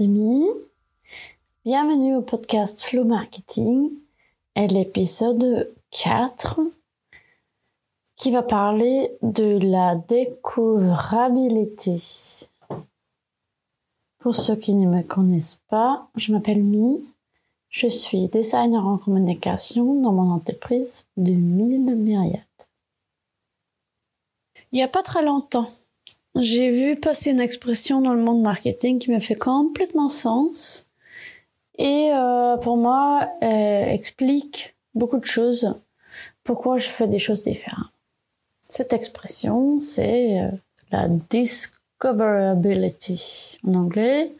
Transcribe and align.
c'est 0.00 0.06
Mi. 0.06 0.46
Bienvenue 1.66 2.16
au 2.16 2.22
podcast 2.22 2.82
Flow 2.82 3.04
Marketing 3.04 3.90
et 4.56 4.66
l'épisode 4.66 5.70
4 5.90 6.58
qui 8.16 8.30
va 8.30 8.42
parler 8.42 9.12
de 9.20 9.58
la 9.58 9.96
découvrabilité. 9.96 11.98
Pour 14.20 14.34
ceux 14.34 14.56
qui 14.56 14.74
ne 14.74 14.88
me 14.88 15.02
connaissent 15.02 15.60
pas, 15.68 16.08
je 16.16 16.32
m'appelle 16.32 16.62
Mi. 16.62 17.04
Je 17.68 17.88
suis 17.88 18.26
designer 18.28 18.86
en 18.86 18.96
communication 18.96 20.00
dans 20.00 20.12
mon 20.12 20.32
entreprise 20.32 21.04
de 21.18 21.32
Mille 21.32 21.94
Myriades. 21.94 22.40
Il 24.72 24.76
n'y 24.76 24.82
a 24.82 24.88
pas 24.88 25.02
très 25.02 25.22
longtemps, 25.22 25.68
j'ai 26.36 26.70
vu 26.70 26.96
passer 26.96 27.30
une 27.30 27.40
expression 27.40 28.00
dans 28.00 28.14
le 28.14 28.22
monde 28.22 28.42
marketing 28.42 28.98
qui 28.98 29.10
m'a 29.10 29.20
fait 29.20 29.34
complètement 29.34 30.08
sens 30.08 30.86
et 31.78 32.10
euh, 32.12 32.56
pour 32.58 32.76
moi 32.76 33.28
euh, 33.42 33.84
explique 33.86 34.74
beaucoup 34.94 35.18
de 35.18 35.24
choses 35.24 35.74
pourquoi 36.44 36.78
je 36.78 36.88
fais 36.88 37.06
des 37.06 37.18
choses 37.18 37.44
différentes. 37.44 37.90
Cette 38.68 38.92
expression, 38.92 39.80
c'est 39.80 40.40
euh, 40.40 40.50
la 40.90 41.08
discoverability 41.08 43.58
en 43.66 43.74
anglais, 43.74 44.30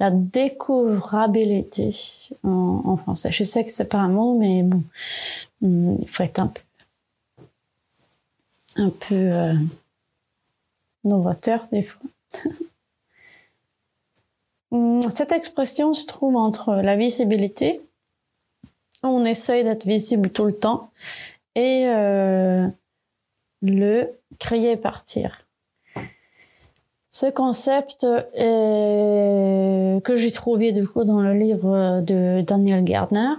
la 0.00 0.10
découvrabilité 0.10 1.94
en, 2.42 2.82
en, 2.84 2.96
français. 2.96 3.30
Je 3.30 3.44
sais 3.44 3.64
que 3.64 3.70
c'est 3.70 3.88
pas 3.88 3.98
un 3.98 4.08
mot, 4.08 4.38
mais 4.38 4.62
bon, 4.62 4.82
il 5.62 6.08
faut 6.08 6.22
être 6.22 6.40
un 6.40 6.48
peu, 6.48 6.60
un 8.76 8.90
peu 8.90 9.14
euh, 9.14 9.54
novateur 11.04 11.66
des 11.72 11.82
fois. 11.82 12.10
Hmm, 14.70 15.02
cette 15.02 15.30
expression 15.30 15.94
se 15.94 16.04
trouve 16.04 16.34
entre 16.34 16.74
la 16.74 16.96
visibilité, 16.96 17.80
on 19.04 19.24
essaye 19.24 19.62
d'être 19.62 19.86
visible 19.86 20.30
tout 20.30 20.46
le 20.46 20.52
temps, 20.52 20.90
et 21.54 21.84
euh, 21.86 22.66
le 23.62 24.08
crier 24.40 24.76
partir. 24.76 25.46
Ce 27.08 27.26
concept 27.30 28.04
est, 28.34 30.02
que 30.02 30.16
j'ai 30.16 30.32
trouvé 30.32 30.72
du 30.72 30.88
coup 30.88 31.04
dans 31.04 31.20
le 31.20 31.34
livre 31.34 32.00
de 32.00 32.40
Daniel 32.40 32.82
Gardner, 32.82 33.34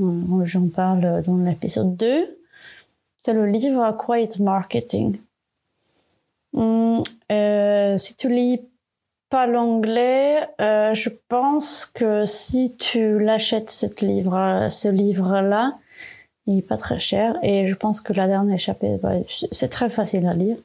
euh, 0.00 0.44
j'en 0.44 0.68
parle 0.68 1.22
dans 1.26 1.36
l'épisode 1.36 1.94
2, 1.94 2.38
c'est 3.20 3.34
le 3.34 3.44
livre 3.44 3.94
Quiet 3.98 4.38
Marketing. 4.38 5.18
Hmm, 6.52 7.02
euh, 7.30 7.96
si 7.96 8.16
tu 8.16 8.28
lis 8.28 8.60
pas 9.28 9.46
l'anglais, 9.46 10.48
euh, 10.60 10.94
je 10.94 11.10
pense 11.28 11.86
que 11.86 12.24
si 12.24 12.76
tu 12.76 13.20
l'achètes 13.20 13.70
cette 13.70 14.00
livre, 14.00 14.68
ce 14.70 14.88
livre-là, 14.88 15.78
il 16.46 16.58
est 16.58 16.62
pas 16.62 16.76
très 16.76 16.98
cher 16.98 17.36
et 17.42 17.66
je 17.66 17.74
pense 17.76 18.00
que 18.00 18.12
la 18.12 18.26
dernière 18.26 18.58
chapitre, 18.58 19.22
c'est 19.52 19.68
très 19.68 19.88
facile 19.88 20.26
à 20.26 20.30
lire. 20.30 20.56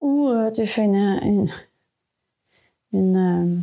Ou 0.00 0.28
euh, 0.28 0.50
tu 0.52 0.66
fais 0.66 0.84
une, 0.84 0.94
une, 0.94 1.52
une 2.92 3.62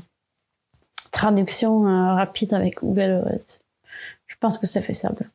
traduction 1.11 1.81
rapide 1.81 2.53
avec 2.53 2.80
Google. 2.81 3.39
Je 4.27 4.36
pense 4.39 4.58
que 4.58 4.67
c'est 4.67 4.81
faisable. 4.81 5.30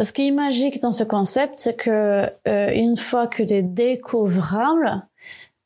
Ce 0.00 0.12
qui 0.12 0.28
est 0.28 0.32
magique 0.32 0.80
dans 0.80 0.92
ce 0.92 1.04
concept, 1.04 1.54
c'est 1.56 1.76
que 1.76 2.28
euh, 2.48 2.70
une 2.74 2.96
fois 2.96 3.26
que 3.26 3.42
tu 3.42 3.54
es 3.54 3.62
découvrable, 3.62 5.02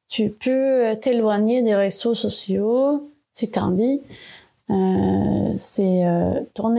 tu 0.08 0.30
peux 0.30 0.96
t'éloigner 1.00 1.62
des 1.62 1.74
réseaux 1.74 2.14
sociaux 2.14 3.08
si 3.34 3.50
tu 3.50 3.58
as 3.58 3.64
envie. 3.64 4.00
Euh, 4.70 5.52
c'est 5.58 6.04
euh, 6.06 6.40
ton, 6.54 6.74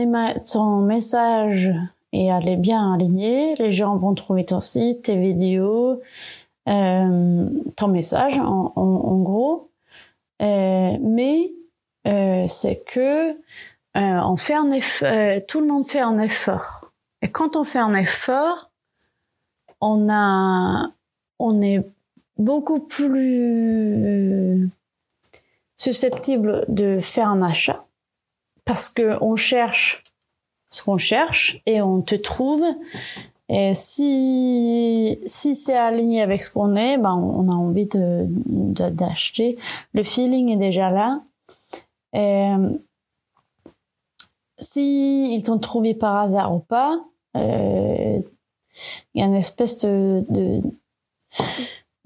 ton 0.52 0.80
message 0.80 1.72
et 2.12 2.26
elle 2.26 2.48
est 2.48 2.56
bien 2.56 2.94
aligné. 2.94 3.54
Les 3.56 3.70
gens 3.70 3.96
vont 3.96 4.14
trouver 4.14 4.44
ton 4.44 4.60
site, 4.60 5.02
tes 5.04 5.16
vidéos, 5.16 6.00
euh, 6.68 7.48
ton 7.76 7.88
message 7.88 8.38
en, 8.38 8.72
en, 8.76 8.82
en 8.82 9.18
gros. 9.18 9.70
Euh, 10.42 10.96
mais 11.00 11.50
euh, 12.06 12.44
c'est 12.48 12.82
que 12.86 13.36
on 14.00 14.36
fait 14.36 14.54
un 14.54 14.70
effort, 14.70 15.08
tout 15.48 15.60
le 15.60 15.66
monde 15.66 15.88
fait 15.88 16.00
un 16.00 16.18
effort 16.18 16.77
et 17.22 17.28
quand 17.28 17.56
on 17.56 17.64
fait 17.64 17.78
un 17.78 17.94
effort, 17.94 18.70
on 19.80 20.08
a, 20.10 20.90
on 21.38 21.62
est 21.62 21.84
beaucoup 22.36 22.80
plus 22.80 24.70
susceptible 25.76 26.64
de 26.68 27.00
faire 27.00 27.28
un 27.28 27.42
achat 27.42 27.84
parce 28.64 28.88
que 28.88 29.16
on 29.22 29.36
cherche 29.36 30.04
ce 30.70 30.82
qu'on 30.82 30.98
cherche 30.98 31.62
et 31.66 31.80
on 31.80 32.02
te 32.02 32.14
trouve. 32.14 32.62
Et 33.48 33.72
si, 33.74 35.18
si 35.24 35.54
c'est 35.54 35.76
aligné 35.76 36.20
avec 36.20 36.42
ce 36.42 36.50
qu'on 36.50 36.74
est, 36.76 36.98
ben, 36.98 37.14
on 37.14 37.48
a 37.48 37.54
envie 37.54 37.86
de, 37.86 38.26
d'acheter. 38.28 39.56
Le 39.94 40.02
feeling 40.02 40.50
est 40.50 40.58
déjà 40.58 40.90
là. 40.90 41.22
Ils 44.80 45.42
t'ont 45.42 45.58
trouvé 45.58 45.94
par 45.94 46.16
hasard 46.16 46.54
ou 46.54 46.60
pas, 46.60 47.00
euh, 47.36 48.20
il 49.14 49.20
y 49.20 49.22
a 49.22 49.26
une 49.26 49.34
espèce 49.34 49.78
de 49.78 50.62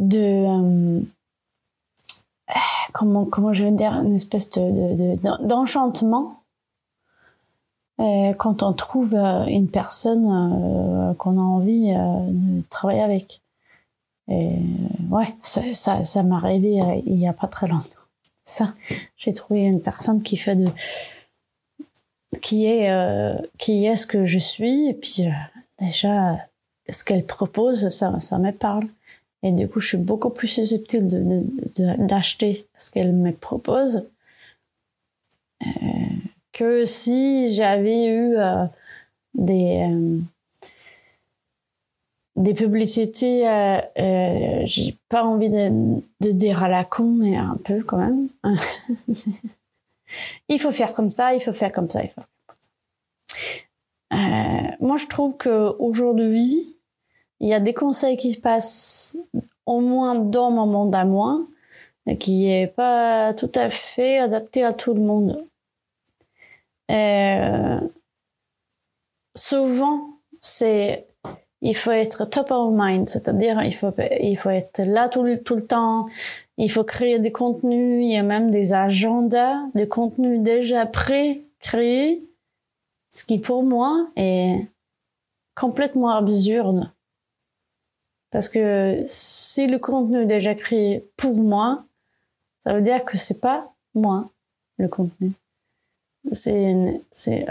euh, 0.03 1.01
comment 2.93 3.25
comment 3.25 3.53
je 3.53 3.65
veux 3.65 3.71
dire 3.73 3.93
une 3.93 4.15
espèce 4.15 4.51
de 4.51 5.17
d'enchantement 5.47 6.37
euh, 8.01 8.33
quand 8.35 8.63
on 8.63 8.73
trouve 8.73 9.15
une 9.15 9.69
personne 9.69 11.15
qu'on 11.19 11.39
a 11.39 11.43
envie 11.43 11.93
de 11.93 12.63
travailler 12.69 13.03
avec. 13.03 13.41
Et 14.29 14.57
ouais, 15.11 15.35
ça 15.43 15.63
ça, 15.75 16.05
ça 16.05 16.23
m'est 16.23 16.35
arrivé 16.35 17.03
il 17.07 17.19
y 17.19 17.27
a 17.27 17.33
pas 17.33 17.49
très 17.49 17.67
longtemps. 17.67 17.99
Ça, 18.45 18.73
j'ai 19.17 19.33
trouvé 19.33 19.63
une 19.63 19.81
personne 19.81 20.23
qui 20.23 20.37
fait 20.37 20.57
de 20.57 20.69
qui 22.41 22.67
est 22.67 22.91
euh, 22.91 23.35
qui 23.59 23.85
est 23.85 23.97
ce 23.97 24.07
que 24.07 24.25
je 24.25 24.39
suis. 24.39 24.89
Et 24.89 24.95
puis 24.95 25.27
euh, 25.27 25.31
déjà 25.79 26.39
ce 26.89 27.05
qu'elle 27.05 27.25
propose 27.25 27.91
ça 27.91 28.19
ça 28.21 28.39
me 28.39 28.51
parle. 28.53 28.87
Et 29.43 29.53
du 29.53 29.69
coup 29.69 29.81
je 29.81 29.89
suis 29.89 29.99
beaucoup 29.99 30.31
plus 30.31 30.49
susceptible 30.49 31.09
de 31.09 31.45
d'acheter 32.07 32.67
ce 32.79 32.91
qu'elle 32.91 33.13
me 33.13 33.33
propose 33.33 34.09
euh, 35.67 35.69
que 36.53 36.85
si 36.85 37.53
j'avais 37.55 38.07
eu 38.07 38.37
des 39.35 39.89
des 42.37 42.55
publicités 42.55 43.43
j'ai 44.65 44.97
pas 45.09 45.25
envie 45.25 45.51
de, 45.51 46.01
de 46.21 46.31
dire 46.31 46.63
à 46.63 46.69
la 46.69 46.85
con 46.85 47.05
mais 47.05 47.37
un 47.37 47.59
peu 47.65 47.83
quand 47.83 47.99
même 47.99 48.29
il 50.49 50.61
faut 50.61 50.73
faire 50.73 50.93
comme 50.93 51.11
ça, 51.11 51.35
il 51.35 51.41
faut 51.41 51.53
faire 51.53 51.73
comme 51.73 51.91
ça, 51.91 52.03
il 52.03 52.09
faut 52.09 52.21
faire 52.21 52.29
comme 52.47 52.55
ça. 52.61 52.69
Euh, 54.13 54.77
moi, 54.81 54.97
je 54.97 55.07
trouve 55.07 55.37
que 55.37 55.75
aujourd'hui, 55.79 56.79
il 57.41 57.49
y 57.49 57.55
a 57.55 57.61
des 57.61 57.75
conseils 57.75 58.17
qui 58.17 58.33
se 58.33 58.41
passent 58.41 59.17
au 59.67 59.81
moins 59.81 60.15
dans 60.15 60.51
mon 60.51 60.67
monde 60.67 60.95
à 60.95 61.05
moi, 61.05 61.41
qui 62.19 62.51
est 62.51 62.69
pas 62.69 63.33
tout 63.35 63.51
à 63.55 63.71
fait 63.71 64.19
adapté 64.19 64.65
à 64.65 64.73
tout 64.73 64.95
le 64.95 65.01
monde. 65.01 65.45
Euh, 66.91 67.81
souvent, 69.35 70.19
c'est 70.41 71.07
il 71.61 71.77
faut 71.77 71.93
être 71.93 72.25
top 72.25 72.51
of 72.51 72.73
mind, 72.75 73.09
c'est-à-dire 73.09 73.63
il 73.63 73.75
faut 73.75 73.93
il 74.21 74.37
faut 74.37 74.51
être 74.51 74.81
là 74.85 75.09
tout 75.09 75.25
tout 75.45 75.55
le 75.57 75.67
temps, 75.67 76.07
il 76.63 76.71
faut 76.71 76.85
créer 76.85 77.19
des 77.19 77.33
contenus, 77.33 78.05
il 78.05 78.13
y 78.13 78.17
a 78.17 78.23
même 78.23 78.53
des 78.53 78.73
agendas 78.73 79.59
de 79.75 79.85
contenus 79.85 80.41
déjà 80.41 80.87
pré-créés, 80.87 82.23
ce 83.11 83.25
qui 83.25 83.41
pour 83.41 83.65
moi 83.65 84.09
est 84.15 84.65
complètement 85.57 86.11
absurde. 86.11 86.89
Parce 88.31 88.49
que 88.49 89.03
si 89.09 89.67
le 89.67 89.81
contenu 89.81 90.23
est 90.23 90.27
déjà 90.27 90.55
créé 90.55 91.05
pour 91.17 91.35
moi, 91.35 91.85
ça 92.61 92.75
veut 92.75 92.83
dire 92.83 93.05
que 93.05 93.17
c'est 93.17 93.41
pas 93.41 93.75
moi 93.93 94.31
le 94.79 94.87
contenu. 94.87 95.33
C'est 96.31 97.03
c'est 97.11 97.45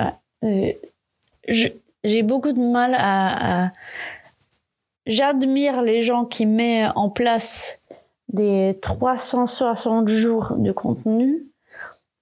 j'ai 1.43 2.23
beaucoup 2.23 2.53
de 2.53 2.71
mal 2.71 2.95
à 2.97 3.73
j'admire 5.05 5.81
les 5.81 6.01
gens 6.01 6.23
qui 6.23 6.45
mettent 6.45 6.93
en 6.95 7.09
place 7.09 7.80
des 8.31 8.79
360 8.81 10.07
jours 10.07 10.55
de 10.57 10.71
contenu 10.71 11.47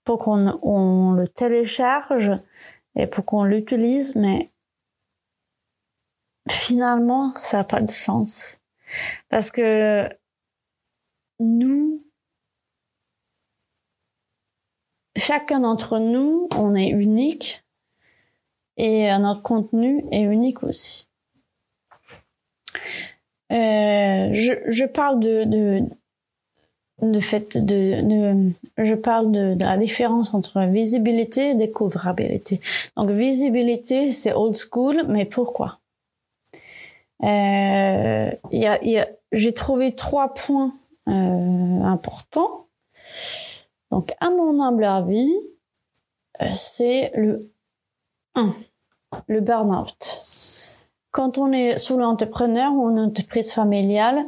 pour 0.03 0.19
qu'on 0.19 0.59
on 0.63 1.11
le 1.13 1.27
télécharge 1.27 2.31
et 2.95 3.07
pour 3.07 3.25
qu'on 3.25 3.43
l'utilise, 3.43 4.15
mais 4.15 4.51
finalement, 6.49 7.33
ça 7.37 7.57
n'a 7.57 7.63
pas 7.63 7.81
de 7.81 7.89
sens. 7.89 8.59
Parce 9.29 9.51
que 9.51 10.09
nous, 11.39 12.03
chacun 15.15 15.59
d'entre 15.59 15.99
nous, 15.99 16.49
on 16.55 16.75
est 16.75 16.89
unique 16.89 17.63
et 18.77 19.15
notre 19.19 19.43
contenu 19.43 20.03
est 20.11 20.23
unique 20.23 20.63
aussi. 20.63 21.07
Euh, 23.51 24.29
je, 24.33 24.53
je, 24.67 24.85
parle 24.85 25.19
de, 25.19 25.43
de, 25.43 25.81
de 27.01 27.19
fait 27.19 27.57
de, 27.57 28.01
de, 28.01 28.51
je 28.77 28.95
parle 28.95 29.31
de, 29.31 29.55
de, 29.55 29.63
la 29.63 29.77
différence 29.77 30.33
entre 30.33 30.61
visibilité 30.67 31.49
et 31.49 31.55
découvrabilité. 31.55 32.59
Donc 32.95 33.09
visibilité, 33.09 34.11
c'est 34.11 34.33
old 34.33 34.55
school, 34.55 35.03
mais 35.07 35.25
pourquoi? 35.25 35.79
Euh, 37.23 38.31
y 38.51 38.65
a, 38.65 38.83
y 38.83 38.97
a, 38.97 39.07
J'ai 39.31 39.53
trouvé 39.53 39.95
trois 39.95 40.33
points 40.33 40.71
euh, 41.07 41.81
importants. 41.81 42.67
Donc 43.91 44.13
à 44.19 44.29
mon 44.29 44.61
humble 44.61 44.83
avis, 44.83 45.33
euh, 46.41 46.45
c'est 46.53 47.11
le 47.15 47.37
1, 48.35 48.49
le 49.27 49.41
burn-out. 49.41 50.68
Quand 51.11 51.37
on 51.37 51.51
est 51.51 51.77
sous 51.77 51.99
entrepreneur 51.99 52.71
ou 52.73 52.89
une 52.89 52.99
entreprise 52.99 53.51
familiale, 53.51 54.25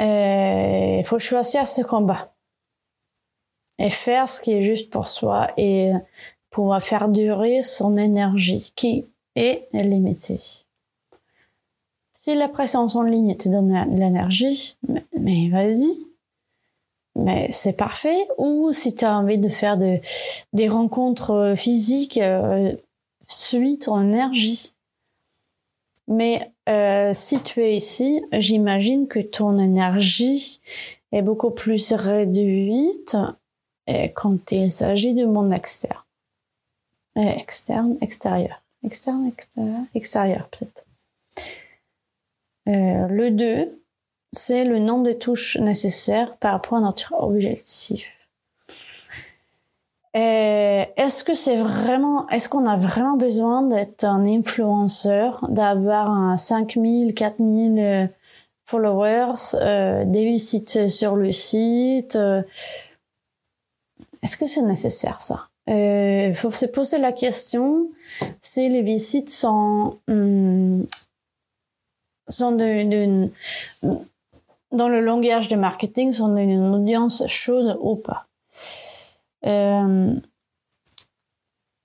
euh, 0.00 0.96
il 0.98 1.04
faut 1.04 1.18
choisir 1.18 1.66
ce 1.66 1.82
combat 1.82 2.32
et 3.78 3.90
faire 3.90 4.28
ce 4.28 4.40
qui 4.40 4.52
est 4.52 4.62
juste 4.62 4.90
pour 4.90 5.08
soi 5.08 5.50
et 5.56 5.92
pouvoir 6.50 6.82
faire 6.82 7.08
durer 7.08 7.62
son 7.62 7.96
énergie 7.96 8.72
qui 8.76 9.06
est 9.34 9.68
limitée. 9.72 10.40
Si 12.12 12.34
la 12.34 12.48
présence 12.48 12.94
en 12.94 13.02
ligne 13.02 13.36
te 13.36 13.48
donne 13.48 13.72
de 13.92 13.98
l'énergie, 13.98 14.76
mais, 15.18 15.48
vas-y, 15.48 15.90
mais 17.16 17.50
c'est 17.50 17.72
parfait. 17.72 18.28
Ou 18.38 18.72
si 18.72 18.94
tu 18.94 19.04
as 19.04 19.18
envie 19.18 19.38
de 19.38 19.48
faire 19.48 19.76
de, 19.76 19.98
des 20.52 20.68
rencontres 20.68 21.54
physiques, 21.56 22.18
euh, 22.18 22.72
suis 23.26 23.78
ton 23.78 24.00
énergie. 24.00 24.74
Mais 26.08 26.52
euh, 26.68 27.12
si 27.14 27.40
tu 27.42 27.60
es 27.62 27.76
ici, 27.76 28.22
j'imagine 28.32 29.08
que 29.08 29.20
ton 29.20 29.58
énergie 29.58 30.60
est 31.12 31.22
beaucoup 31.22 31.50
plus 31.50 31.92
réduite 31.92 33.16
quand 34.14 34.52
il 34.52 34.70
s'agit 34.70 35.14
de 35.14 35.24
mon 35.24 35.50
externe. 35.50 36.02
externe, 37.16 37.96
extérieur. 38.00 38.62
Externe, 38.84 39.28
extérieur, 39.28 39.80
extérieur 39.94 40.48
peut-être. 40.48 40.86
Euh, 42.68 43.06
le 43.08 43.30
2, 43.30 43.80
c'est 44.32 44.64
le 44.64 44.78
nombre 44.78 45.04
de 45.06 45.12
touches 45.12 45.56
nécessaires 45.56 46.36
par 46.36 46.52
rapport 46.52 46.78
à 46.78 46.80
notre 46.80 47.12
objectif. 47.16 48.10
Euh, 50.14 50.84
est-ce 50.96 51.24
que 51.24 51.34
c'est 51.34 51.56
vraiment, 51.56 52.28
est-ce 52.28 52.48
qu'on 52.48 52.66
a 52.66 52.76
vraiment 52.76 53.16
besoin 53.16 53.62
d'être 53.62 54.04
un 54.04 54.26
influenceur, 54.26 55.46
d'avoir 55.48 56.10
un 56.10 56.36
5000, 56.36 57.14
4000 57.14 57.78
euh, 57.78 58.06
followers, 58.66 59.54
euh, 59.54 60.04
des 60.04 60.24
visites 60.24 60.88
sur 60.88 61.16
le 61.16 61.32
site 61.32 62.16
euh, 62.16 62.42
Est-ce 64.22 64.36
que 64.36 64.44
c'est 64.44 64.62
nécessaire 64.62 65.22
ça? 65.22 65.48
Il 65.68 66.34
faut 66.34 66.50
se 66.50 66.66
poser 66.66 66.98
la 66.98 67.12
question 67.12 67.88
si 68.40 68.68
les 68.68 68.82
visites 68.82 69.30
sont 69.30 69.96
hum, 70.08 70.84
sont 72.28 72.52
de, 72.52 73.30
dans 74.72 74.88
le 74.88 75.00
langage 75.00 75.48
de 75.48 75.56
marketing 75.56 76.12
sont 76.12 76.34
d'une 76.34 76.74
audience 76.74 77.24
chaude 77.28 77.78
ou 77.80 77.96
pas. 77.96 78.26
Euh, 79.46 80.14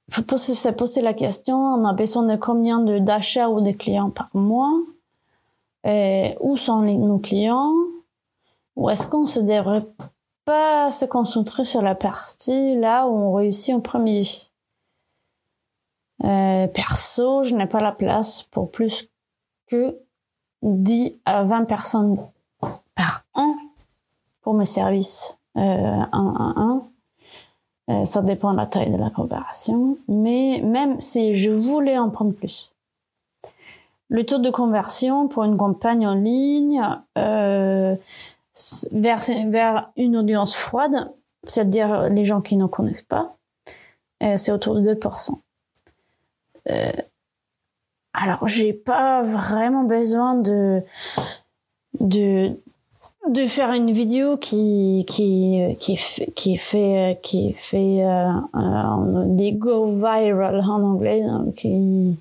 faut 0.09 0.37
se 0.37 0.69
poser 0.69 1.01
la 1.01 1.13
question, 1.13 1.57
on 1.57 1.85
a 1.85 1.93
besoin 1.93 2.23
de 2.23 2.35
combien 2.35 2.79
d'achats 2.79 3.49
ou 3.49 3.61
de 3.61 3.71
clients 3.71 4.09
par 4.09 4.29
mois. 4.33 4.73
Et 5.83 6.35
Où 6.39 6.57
sont 6.57 6.81
nos 6.81 7.19
clients? 7.19 7.73
Ou 8.75 8.89
est-ce 8.89 9.07
qu'on 9.07 9.25
se 9.25 9.39
devrait 9.39 9.85
pas 10.45 10.91
se 10.91 11.05
concentrer 11.05 11.63
sur 11.63 11.81
la 11.81 11.95
partie 11.95 12.75
là 12.75 13.07
où 13.07 13.11
on 13.11 13.33
réussit 13.33 13.73
en 13.73 13.81
premier? 13.81 14.23
Euh, 16.23 16.67
Perso, 16.67 17.43
je 17.43 17.55
n'ai 17.55 17.67
pas 17.67 17.81
la 17.81 17.91
place 17.91 18.43
pour 18.43 18.71
plus 18.71 19.09
que 19.67 19.99
10 20.63 21.19
à 21.25 21.43
20 21.43 21.65
personnes 21.65 22.17
par 22.95 23.25
an 23.33 23.55
pour 24.41 24.53
mes 24.53 24.65
services 24.65 25.37
euh, 25.57 25.61
1 25.61 26.05
à 26.11 26.61
1 26.61 26.87
euh, 27.89 28.05
ça 28.05 28.21
dépend 28.21 28.51
de 28.51 28.57
la 28.57 28.65
taille 28.65 28.91
de 28.91 28.97
la 28.97 29.09
conversion. 29.09 29.97
Mais 30.07 30.61
même 30.63 30.99
si 30.99 31.35
je 31.35 31.51
voulais 31.51 31.97
en 31.97 32.09
prendre 32.09 32.33
plus, 32.33 32.73
le 34.09 34.25
taux 34.25 34.39
de 34.39 34.49
conversion 34.49 35.27
pour 35.27 35.43
une 35.43 35.57
campagne 35.57 36.07
en 36.07 36.15
ligne 36.15 36.81
euh, 37.17 37.95
vers, 38.91 39.19
vers 39.47 39.91
une 39.97 40.17
audience 40.17 40.55
froide, 40.55 41.09
c'est-à-dire 41.43 42.09
les 42.09 42.25
gens 42.25 42.41
qui 42.41 42.57
ne 42.57 42.65
connaissent 42.65 43.03
pas, 43.03 43.35
euh, 44.23 44.37
c'est 44.37 44.51
autour 44.51 44.75
de 44.75 44.81
2%. 44.81 45.39
Euh, 46.69 46.91
alors, 48.13 48.47
j'ai 48.47 48.73
pas 48.73 49.21
vraiment 49.21 49.83
besoin 49.83 50.35
de, 50.35 50.81
de, 51.99 52.59
de 53.29 53.45
faire 53.45 53.71
une 53.71 53.91
vidéo 53.91 54.37
qui 54.37 55.05
qui 55.07 55.75
qui 55.79 55.97
fait 56.57 57.19
qui 57.21 57.53
fait 57.53 58.03
euh, 58.03 58.31
euh, 58.55 59.25
des 59.27 59.53
go 59.53 59.87
viral 59.87 60.61
en 60.61 60.81
anglais 60.83 61.23
qui 61.55 62.15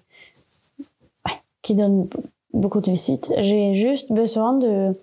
qui 1.62 1.74
donne 1.74 2.08
beaucoup 2.52 2.80
de 2.80 2.90
visites. 2.90 3.32
J'ai 3.38 3.74
juste 3.74 4.12
besoin 4.12 4.54
de 4.54 4.94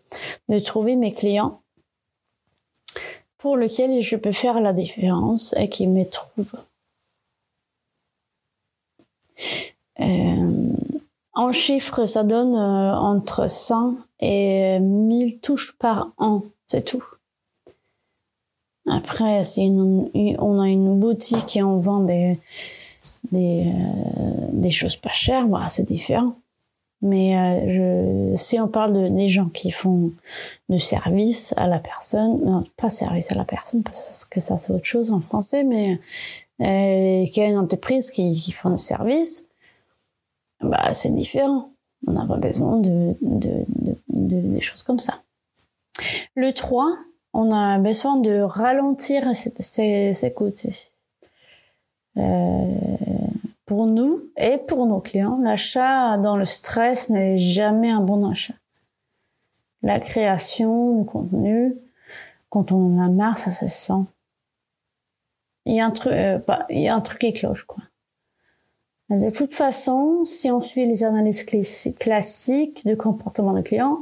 de 0.50 0.60
trouver 0.60 0.96
mes 0.96 1.14
clients 1.14 1.60
pour 3.38 3.58
lesquels 3.58 4.02
je 4.02 4.16
peux 4.16 4.32
faire 4.32 4.62
la 4.62 4.74
différence 4.74 5.54
et 5.58 5.70
qui 5.70 5.88
me 5.88 6.04
trouvent. 6.06 6.60
Euh, 10.00 10.70
en 11.34 11.52
chiffres, 11.52 12.06
ça 12.06 12.24
donne 12.24 12.56
entre 12.56 13.50
100 13.50 13.96
et 14.24 14.80
1000 14.80 15.40
touches 15.40 15.74
par 15.78 16.14
an, 16.18 16.44
c'est 16.68 16.86
tout. 16.86 17.04
Après, 18.90 19.44
si 19.44 19.70
on 19.72 20.60
a 20.60 20.68
une 20.68 21.00
boutique 21.00 21.58
et 21.58 21.64
on 21.64 21.80
vend 21.80 22.02
des, 22.02 22.38
des, 23.32 23.66
euh, 23.68 24.70
choses 24.70 24.96
pas 24.96 25.12
chères, 25.12 25.48
bah, 25.48 25.68
c'est 25.70 25.86
différent. 25.86 26.36
Mais 27.02 27.38
euh, 27.38 28.36
si 28.38 28.60
on 28.62 28.70
parle 28.70 28.94
de, 28.94 29.08
des 29.10 29.28
gens 29.28 29.50
qui 29.50 29.72
font 29.72 30.12
de 30.70 30.78
service 30.78 31.54
à 31.58 31.68
la 31.68 31.80
personne, 31.80 32.44
non, 32.46 32.64
pas 32.78 32.90
service 32.90 33.30
à 33.32 33.36
la 33.36 33.44
personne, 33.44 33.84
parce 33.84 34.24
que 34.24 34.40
ça 34.40 34.56
c'est 34.56 34.72
autre 34.72 34.86
chose 34.86 35.12
en 35.12 35.20
français, 35.20 35.66
mais 35.66 36.00
euh, 36.62 37.26
qui 37.28 37.42
a 37.42 37.46
une 37.48 37.58
entreprise 37.58 38.10
qui, 38.10 38.34
qui 38.40 38.54
font 38.54 38.70
de 38.70 38.78
service, 38.78 39.48
bah 40.62 40.94
c'est 40.94 41.14
différent. 41.14 41.73
On 42.08 42.12
n'a 42.12 42.26
pas 42.26 42.38
besoin 42.38 42.80
de, 42.80 43.16
de, 43.22 43.66
de, 43.68 43.96
de, 44.10 44.42
des 44.42 44.62
choses 44.62 44.84
comme 44.84 45.00
ça. 45.00 45.20
Le 46.36 46.52
3, 46.52 46.98
on 47.34 47.52
a 47.52 47.80
besoin 47.80 48.18
de 48.18 48.40
ralentir 48.40 49.24
ses, 49.36 50.34
côtés. 50.36 50.76
Euh, 52.18 52.76
pour 53.66 53.88
nous 53.88 54.22
et 54.38 54.58
pour 54.58 54.86
nos 54.86 55.00
clients, 55.00 55.40
l'achat 55.42 56.18
dans 56.18 56.38
le 56.38 56.46
stress 56.46 57.10
n'est 57.10 57.38
jamais 57.38 57.90
un 57.90 58.02
bon 58.02 58.30
achat. 58.30 58.54
La 59.82 60.00
création 60.00 61.02
du 61.02 61.06
contenu, 61.06 61.76
quand 62.50 62.72
on 62.72 62.98
en 62.98 63.00
a 63.00 63.10
marre, 63.10 63.40
ça 63.40 63.52
se 63.52 63.68
sent. 63.68 64.06
Il 65.66 65.76
y 65.76 65.80
a 65.80 65.86
un 65.86 65.92
truc, 65.92 66.14
euh, 66.14 66.40
il 66.70 66.82
y 66.82 66.88
a 66.88 66.96
un 66.96 67.02
truc 67.02 67.20
qui 67.20 67.34
cloche, 67.34 67.64
quoi. 67.64 67.84
De 69.10 69.30
toute 69.30 69.54
façon, 69.54 70.24
si 70.26 70.50
on 70.50 70.62
suit 70.62 70.86
les 70.86 71.04
analyses 71.04 71.46
classiques 72.00 72.86
du 72.86 72.98
comportement 72.98 73.54
des 73.54 73.64
clients, 73.64 74.00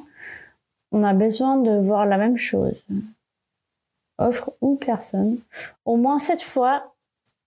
on 0.91 1.03
a 1.03 1.13
besoin 1.13 1.58
de 1.58 1.79
voir 1.79 2.05
la 2.05 2.17
même 2.17 2.38
chose. 2.38 2.75
Offre 4.17 4.51
ou 4.62 4.75
personne. 4.75 5.39
Au 5.86 5.96
moins 5.96 6.20
sept 6.20 6.41
fois 6.41 6.93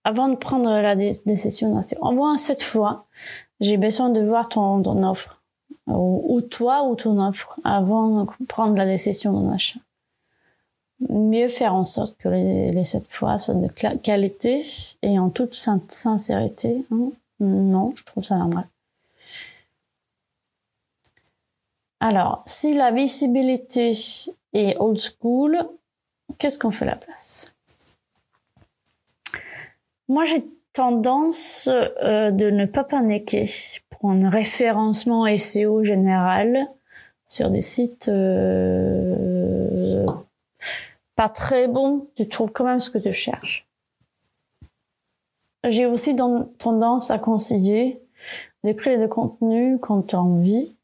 avant 0.02 0.28
de 0.28 0.34
prendre 0.34 0.70
la 0.70 0.96
décision 0.96 1.80
Au 2.00 2.12
moins 2.12 2.36
sept 2.36 2.62
fois, 2.62 3.06
j'ai 3.60 3.76
besoin 3.76 4.10
de 4.10 4.20
voir 4.20 4.48
ton, 4.48 5.02
offre. 5.02 5.40
Ou, 5.86 6.40
toi 6.40 6.84
ou 6.84 6.94
ton 6.94 7.18
offre 7.24 7.58
avant 7.64 8.24
de 8.24 8.46
prendre 8.46 8.76
la 8.76 8.86
décision 8.86 9.32
d'un 9.32 9.52
achat. 9.52 9.80
Mieux 11.08 11.48
faire 11.48 11.74
en 11.74 11.84
sorte 11.84 12.16
que 12.18 12.28
les, 12.28 12.72
les 12.72 12.84
sept 12.84 13.06
fois 13.08 13.38
soient 13.38 13.54
de 13.54 13.68
qualité 13.68 14.64
et 15.02 15.18
en 15.18 15.30
toute 15.30 15.54
sincérité. 15.54 16.84
Hein. 16.90 17.10
Non, 17.40 17.92
je 17.96 18.04
trouve 18.04 18.22
ça 18.22 18.36
normal. 18.36 18.66
Alors, 22.00 22.42
si 22.46 22.74
la 22.74 22.90
visibilité 22.90 23.92
est 24.52 24.76
old 24.78 24.98
school, 24.98 25.58
qu'est-ce 26.38 26.58
qu'on 26.58 26.70
fait 26.70 26.84
à 26.84 26.88
la 26.88 26.96
place? 26.96 27.56
Moi, 30.08 30.24
j'ai 30.24 30.44
tendance 30.74 31.68
euh, 31.68 32.30
de 32.30 32.50
ne 32.50 32.66
pas 32.66 32.84
paniquer 32.84 33.48
pour 33.88 34.10
un 34.10 34.28
référencement 34.28 35.24
SEO 35.36 35.84
général 35.84 36.66
sur 37.26 37.48
des 37.50 37.62
sites 37.62 38.08
euh, 38.08 40.04
pas 41.16 41.28
très 41.28 41.68
bons. 41.68 42.04
Tu 42.16 42.28
trouves 42.28 42.52
quand 42.52 42.64
même 42.64 42.80
ce 42.80 42.90
que 42.90 42.98
tu 42.98 43.12
cherches. 43.12 43.66
J'ai 45.64 45.86
aussi 45.86 46.14
tendance 46.58 47.10
à 47.10 47.18
conseiller 47.18 48.00
de 48.64 48.72
créer 48.72 48.98
des 48.98 49.08
contenus 49.08 49.78
quand 49.80 50.14
as 50.14 50.18
envie, 50.18 50.76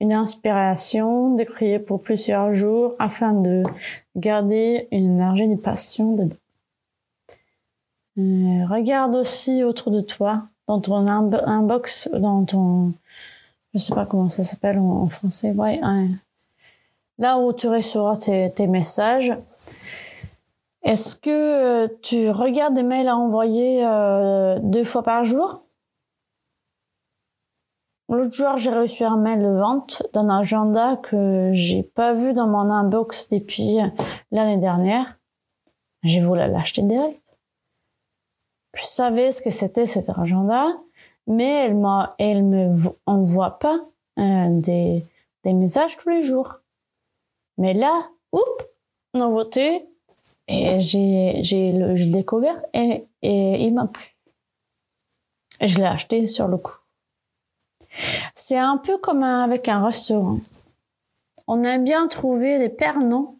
une 0.00 0.12
inspiration, 0.12 1.36
de 1.36 1.44
créer 1.44 1.78
pour 1.78 2.02
plusieurs 2.02 2.52
jours 2.54 2.94
afin 2.98 3.32
de 3.32 3.62
garder 4.16 4.88
une 4.90 5.12
énergie, 5.14 5.44
une 5.44 5.60
passion 5.60 6.14
dedans. 6.14 6.36
Euh, 8.18 8.66
regarde 8.66 9.14
aussi 9.14 9.64
autour 9.64 9.92
de 9.92 10.00
toi, 10.00 10.42
dans 10.66 10.80
ton 10.80 11.06
inbox, 11.06 12.10
dans 12.12 12.44
ton, 12.44 12.92
je 13.74 13.78
sais 13.78 13.94
pas 13.94 14.06
comment 14.06 14.28
ça 14.28 14.44
s'appelle 14.44 14.78
en, 14.78 15.08
français, 15.08 15.52
ouais, 15.52 15.80
là 17.18 17.38
où 17.38 17.52
tu 17.52 17.68
recevras 17.68 18.16
tes 18.16 18.66
messages. 18.66 19.32
Est-ce 20.82 21.14
que 21.16 21.30
euh, 21.30 21.88
tu 22.02 22.30
regardes 22.30 22.74
des 22.74 22.82
mails 22.82 23.08
à 23.08 23.16
envoyer 23.16 23.86
euh, 23.86 24.58
deux 24.60 24.84
fois 24.84 25.02
par 25.02 25.24
jour? 25.24 25.62
L'autre 28.08 28.34
jour, 28.34 28.56
j'ai 28.58 28.70
reçu 28.70 29.04
un 29.04 29.16
mail 29.16 29.40
de 29.40 29.48
vente 29.48 30.02
d'un 30.12 30.28
agenda 30.28 30.96
que 30.96 31.50
j'ai 31.54 31.82
pas 31.82 32.12
vu 32.12 32.34
dans 32.34 32.46
mon 32.46 32.70
inbox 32.70 33.28
depuis 33.28 33.78
l'année 34.30 34.58
dernière. 34.58 35.18
J'ai 36.02 36.20
voulu 36.20 36.40
l'acheter 36.40 36.82
direct. 36.82 37.22
Je 38.74 38.84
savais 38.84 39.32
ce 39.32 39.40
que 39.40 39.50
c'était 39.50 39.86
cet 39.86 40.10
agenda, 40.10 40.66
mais 41.26 41.64
elle 41.64 41.76
m'a, 41.76 42.14
elle 42.18 42.44
me 42.44 42.74
envoie 43.06 43.58
pas 43.58 43.78
euh, 44.18 44.46
des, 44.50 45.06
des 45.44 45.52
messages 45.52 45.96
tous 45.96 46.08
les 46.08 46.22
jours. 46.22 46.60
Mais 47.56 47.72
là, 47.72 48.08
oups, 48.32 48.64
nouveauté, 49.14 49.86
et 50.52 50.80
j'ai, 50.80 51.40
j'ai 51.42 52.06
découvert 52.06 52.60
et, 52.74 53.04
et 53.22 53.64
il 53.64 53.74
m'a 53.74 53.86
plu. 53.86 54.04
Je 55.60 55.78
l'ai 55.78 55.84
acheté 55.84 56.26
sur 56.26 56.48
le 56.48 56.56
coup. 56.56 56.76
C'est 58.34 58.58
un 58.58 58.78
peu 58.78 58.98
comme 58.98 59.22
avec 59.22 59.68
un 59.68 59.84
restaurant. 59.84 60.38
On 61.46 61.62
aime 61.64 61.84
bien 61.84 62.06
trouver 62.08 62.58
des 62.58 62.68
perles, 62.68 63.04
non 63.04 63.36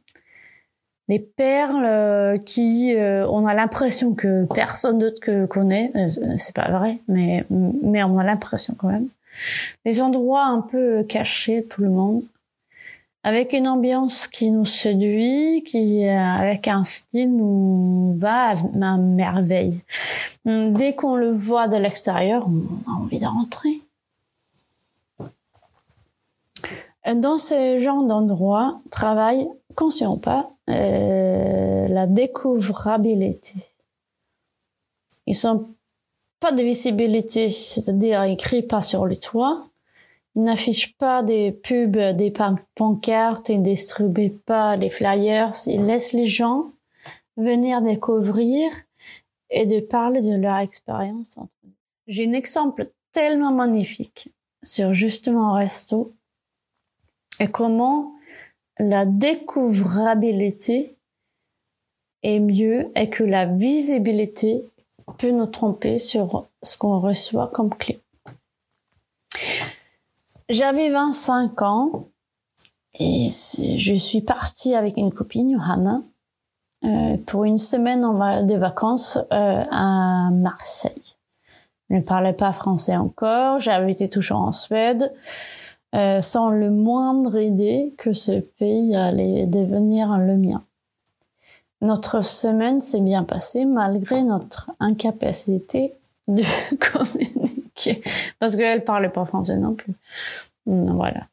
Des 1.08 1.18
perles 1.18 1.84
euh, 1.84 2.36
qui, 2.36 2.94
euh, 2.94 3.26
on 3.28 3.46
a 3.46 3.54
l'impression 3.54 4.14
que 4.14 4.46
personne 4.52 4.98
d'autre 4.98 5.20
que 5.20 5.46
connaît. 5.46 5.90
Euh, 5.96 6.36
c'est 6.38 6.54
pas 6.54 6.70
vrai, 6.70 6.98
mais 7.08 7.44
mais 7.50 8.02
on 8.02 8.18
a 8.18 8.24
l'impression 8.24 8.74
quand 8.76 8.88
même. 8.88 9.08
Des 9.84 10.00
endroits 10.02 10.44
un 10.44 10.60
peu 10.60 11.04
cachés, 11.04 11.64
tout 11.64 11.82
le 11.82 11.90
monde 11.90 12.22
avec 13.24 13.52
une 13.52 13.68
ambiance 13.68 14.26
qui 14.26 14.50
nous 14.50 14.66
séduit, 14.66 15.62
qui 15.64 16.06
euh, 16.06 16.18
avec 16.18 16.68
un 16.68 16.84
style 16.84 17.36
nous 17.36 18.16
va 18.18 18.50
à 18.50 18.96
merveille. 18.96 19.80
Dès 20.44 20.94
qu'on 20.94 21.14
le 21.14 21.30
voit 21.30 21.68
de 21.68 21.76
l'extérieur, 21.76 22.48
on 22.48 22.90
a 22.90 22.94
envie 22.96 23.20
de 23.20 23.26
rentrer. 23.26 23.80
Dans 27.14 27.38
ce 27.38 27.78
genre 27.78 28.04
d'endroit, 28.04 28.80
travaille, 28.90 29.48
conscient 29.76 30.14
ou 30.14 30.20
pas, 30.20 30.50
euh, 30.68 31.88
la 31.88 32.06
découvrabilité. 32.06 33.54
Ils 35.26 35.36
sont 35.36 35.66
pas 36.40 36.52
de 36.52 36.62
visibilité, 36.62 37.50
c'est-à-dire 37.50 38.24
écrit 38.24 38.62
pas 38.62 38.82
sur 38.82 39.06
le 39.06 39.16
toit, 39.16 39.64
ils 40.34 40.42
n'affichent 40.42 40.96
pas 40.96 41.22
des 41.22 41.52
pubs, 41.52 41.98
des 42.16 42.32
pancartes, 42.74 43.48
ils 43.48 43.58
ne 43.58 43.64
distribuent 43.64 44.30
pas 44.30 44.76
les 44.76 44.90
flyers. 44.90 45.52
Ils 45.66 45.84
laissent 45.84 46.14
les 46.14 46.26
gens 46.26 46.70
venir 47.36 47.82
découvrir 47.82 48.70
et 49.50 49.66
de 49.66 49.80
parler 49.80 50.22
de 50.22 50.34
leur 50.34 50.58
expérience 50.58 51.36
entre 51.36 51.54
eux. 51.66 51.72
J'ai 52.06 52.26
un 52.26 52.32
exemple 52.32 52.90
tellement 53.12 53.52
magnifique 53.52 54.30
sur 54.62 54.92
justement 54.92 55.52
Resto 55.52 56.12
et 57.38 57.48
comment 57.48 58.12
la 58.78 59.04
découvrabilité 59.04 60.96
est 62.22 62.40
mieux 62.40 62.90
et 62.96 63.10
que 63.10 63.24
la 63.24 63.46
visibilité 63.46 64.64
peut 65.18 65.30
nous 65.30 65.46
tromper 65.46 65.98
sur 65.98 66.46
ce 66.62 66.76
qu'on 66.76 67.00
reçoit 67.00 67.48
comme 67.48 67.74
clé. 67.74 68.01
J'avais 70.48 70.90
25 70.90 71.62
ans 71.62 72.08
et 72.98 73.28
je 73.30 73.94
suis 73.94 74.20
partie 74.20 74.74
avec 74.74 74.96
une 74.96 75.12
copine, 75.12 75.52
Johanna, 75.52 76.02
euh, 76.84 77.16
pour 77.26 77.44
une 77.44 77.58
semaine 77.58 78.02
de 78.46 78.54
vacances 78.56 79.18
euh, 79.32 79.64
à 79.70 80.30
Marseille. 80.32 81.14
Je 81.88 81.96
ne 81.96 82.02
parlais 82.02 82.32
pas 82.32 82.52
français 82.52 82.96
encore, 82.96 83.60
j'avais 83.60 83.92
été 83.92 84.08
toujours 84.08 84.40
en 84.40 84.52
Suède, 84.52 85.12
euh, 85.94 86.20
sans 86.20 86.50
le 86.50 86.70
moindre 86.70 87.38
idée 87.38 87.94
que 87.98 88.12
ce 88.12 88.40
pays 88.40 88.96
allait 88.96 89.46
devenir 89.46 90.18
le 90.18 90.36
mien. 90.36 90.62
Notre 91.82 92.22
semaine 92.22 92.80
s'est 92.80 93.00
bien 93.00 93.24
passée 93.24 93.64
malgré 93.64 94.22
notre 94.22 94.70
incapacité 94.80 95.94
de 96.28 96.42
communiquer 96.92 97.61
parce 98.38 98.56
qu'elle 98.56 98.84
parlait 98.84 99.08
pas 99.08 99.24
français 99.24 99.56
non 99.56 99.74
plus. 99.74 99.94
Voilà. 100.66 101.28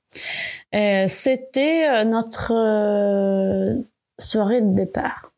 Euh, 0.75 1.05
C'était 1.07 1.87
euh, 1.87 2.03
notre 2.03 2.53
euh, 2.53 3.75
soirée 4.17 4.61
de 4.61 4.73
départ. 4.73 5.31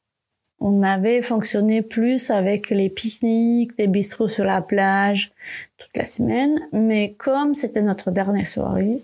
On 0.59 0.83
avait 0.83 1.21
fonctionné 1.21 1.81
plus 1.81 2.29
avec 2.29 2.69
les 2.69 2.89
pique-niques, 2.89 3.75
des 3.77 3.87
bistrots 3.87 4.27
sur 4.27 4.43
la 4.43 4.61
plage 4.61 5.31
toute 5.77 5.97
la 5.97 6.05
semaine, 6.05 6.59
mais 6.71 7.13
comme 7.13 7.55
c'était 7.55 7.81
notre 7.81 8.11
dernière 8.11 8.45
soirée, 8.45 9.03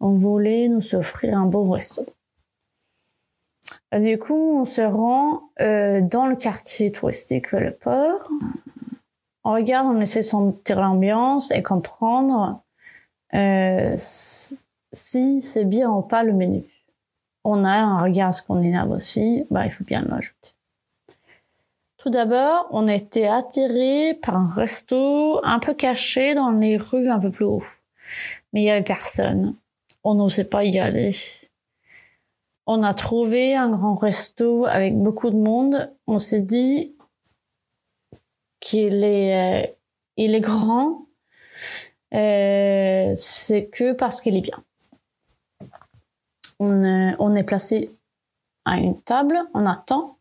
on 0.00 0.10
voulait 0.10 0.68
nous 0.68 0.94
offrir 0.94 1.38
un 1.38 1.46
beau 1.46 1.64
resto. 1.70 2.04
Du 3.92 4.18
coup, 4.18 4.60
on 4.60 4.64
se 4.64 4.82
rend 4.82 5.42
euh, 5.60 6.00
dans 6.00 6.26
le 6.26 6.36
quartier 6.36 6.92
touristique 6.92 7.52
le 7.52 7.72
port. 7.72 8.28
On 9.44 9.52
regarde, 9.52 9.88
on 9.88 10.00
essaie 10.00 10.20
de 10.20 10.24
sentir 10.24 10.80
l'ambiance 10.80 11.50
et 11.50 11.62
comprendre 11.62 12.62
euh, 13.34 13.94
si 13.98 15.42
c'est 15.42 15.64
bien 15.64 15.90
ou 15.90 16.02
pas 16.02 16.22
le 16.22 16.32
menu. 16.32 16.64
On 17.44 17.64
a 17.64 17.72
un 17.72 18.02
regard 18.02 18.32
scandinave 18.32 18.90
aussi, 18.90 19.44
bah, 19.50 19.64
il 19.66 19.72
faut 19.72 19.84
bien 19.84 20.02
l'ajouter. 20.02 20.52
Tout 21.96 22.10
d'abord, 22.10 22.66
on 22.70 22.88
a 22.88 22.94
été 22.94 23.28
attiré 23.28 24.14
par 24.14 24.36
un 24.36 24.50
resto 24.52 25.40
un 25.44 25.58
peu 25.60 25.72
caché 25.72 26.34
dans 26.34 26.50
les 26.50 26.76
rues 26.76 27.08
un 27.08 27.20
peu 27.20 27.30
plus 27.30 27.44
haut. 27.44 27.62
Mais 28.52 28.62
il 28.62 28.64
y 28.64 28.70
avait 28.70 28.82
personne. 28.82 29.54
On 30.02 30.14
n'osait 30.14 30.44
pas 30.44 30.64
y 30.64 30.80
aller. 30.80 31.12
On 32.66 32.82
a 32.82 32.92
trouvé 32.94 33.54
un 33.54 33.70
grand 33.70 33.94
resto 33.94 34.66
avec 34.66 34.98
beaucoup 34.98 35.30
de 35.30 35.36
monde. 35.36 35.92
On 36.08 36.18
s'est 36.18 36.42
dit 36.42 36.94
qu'il 38.62 39.04
est, 39.04 39.66
euh, 39.66 39.66
il 40.16 40.34
est 40.34 40.40
grand, 40.40 41.06
euh, 42.14 43.12
c'est 43.16 43.66
que 43.66 43.92
parce 43.92 44.20
qu'il 44.20 44.36
est 44.36 44.40
bien. 44.40 44.62
On, 46.58 46.84
euh, 46.84 47.12
on 47.18 47.34
est 47.34 47.44
placé 47.44 47.90
à 48.64 48.78
une 48.78 49.00
table, 49.00 49.36
on 49.52 49.66
attend, 49.66 50.16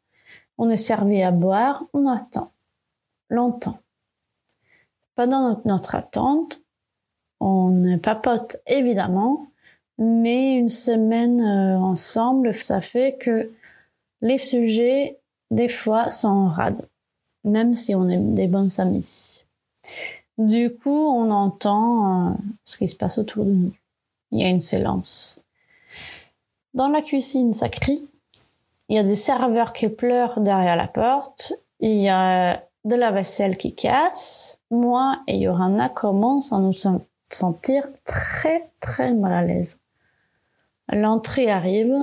on 0.58 0.70
est 0.70 0.78
servi 0.78 1.22
à 1.22 1.32
boire, 1.32 1.84
on 1.94 2.08
attend 2.08 2.52
longtemps. 3.30 3.80
Pendant 5.16 5.62
notre, 5.66 5.94
attente, 5.96 6.62
on 7.40 8.00
papote 8.02 8.58
évidemment, 8.66 9.48
mais 9.98 10.54
une 10.54 10.70
semaine 10.70 11.42
euh, 11.42 11.78
ensemble, 11.78 12.56
ça 12.56 12.82
fait 12.82 13.18
que 13.18 13.52
les 14.22 14.38
sujets, 14.38 15.20
des 15.52 15.70
fois, 15.70 16.10
sont 16.10 16.48
rades, 16.48 16.88
même 17.44 17.76
si 17.76 17.96
on 17.96 18.08
est 18.10 18.18
des 18.18 18.48
bons 18.48 18.80
amis. 18.80 19.44
Du 20.38 20.74
coup, 20.76 20.90
on 20.90 21.30
entend 21.32 22.32
euh, 22.32 22.34
ce 22.64 22.78
qui 22.78 22.88
se 22.88 22.96
passe 22.96 23.18
autour 23.18 23.46
de 23.46 23.52
nous. 23.52 23.74
Il 24.32 24.40
y 24.40 24.44
a 24.44 24.48
une 24.48 24.62
silence. 24.62 25.42
Dans 26.74 26.88
la 26.88 27.02
cuisine, 27.02 27.54
ça 27.54 27.70
crie. 27.70 28.08
Il 28.88 28.96
y 28.96 29.00
a 29.00 29.04
des 29.04 29.16
serveurs 29.16 29.74
qui 29.74 29.90
pleurent 29.90 30.40
derrière 30.40 30.76
la 30.76 30.88
porte. 30.88 31.54
Il 31.80 32.02
y 32.02 32.10
a 32.10 32.64
de 32.86 32.96
la 32.96 33.12
vaisselle 33.12 33.58
qui 33.58 33.76
casse. 33.76 34.60
Moi 34.70 35.22
et 35.28 35.44
Johanna 35.44 35.90
commencent 35.90 36.54
à 36.54 36.60
nous 36.60 36.74
sentir 37.30 37.88
très 38.06 38.70
très 38.80 39.14
mal 39.14 39.34
à 39.34 39.42
l'aise. 39.44 39.80
L'entrée 40.92 41.50
arrive. 41.50 41.94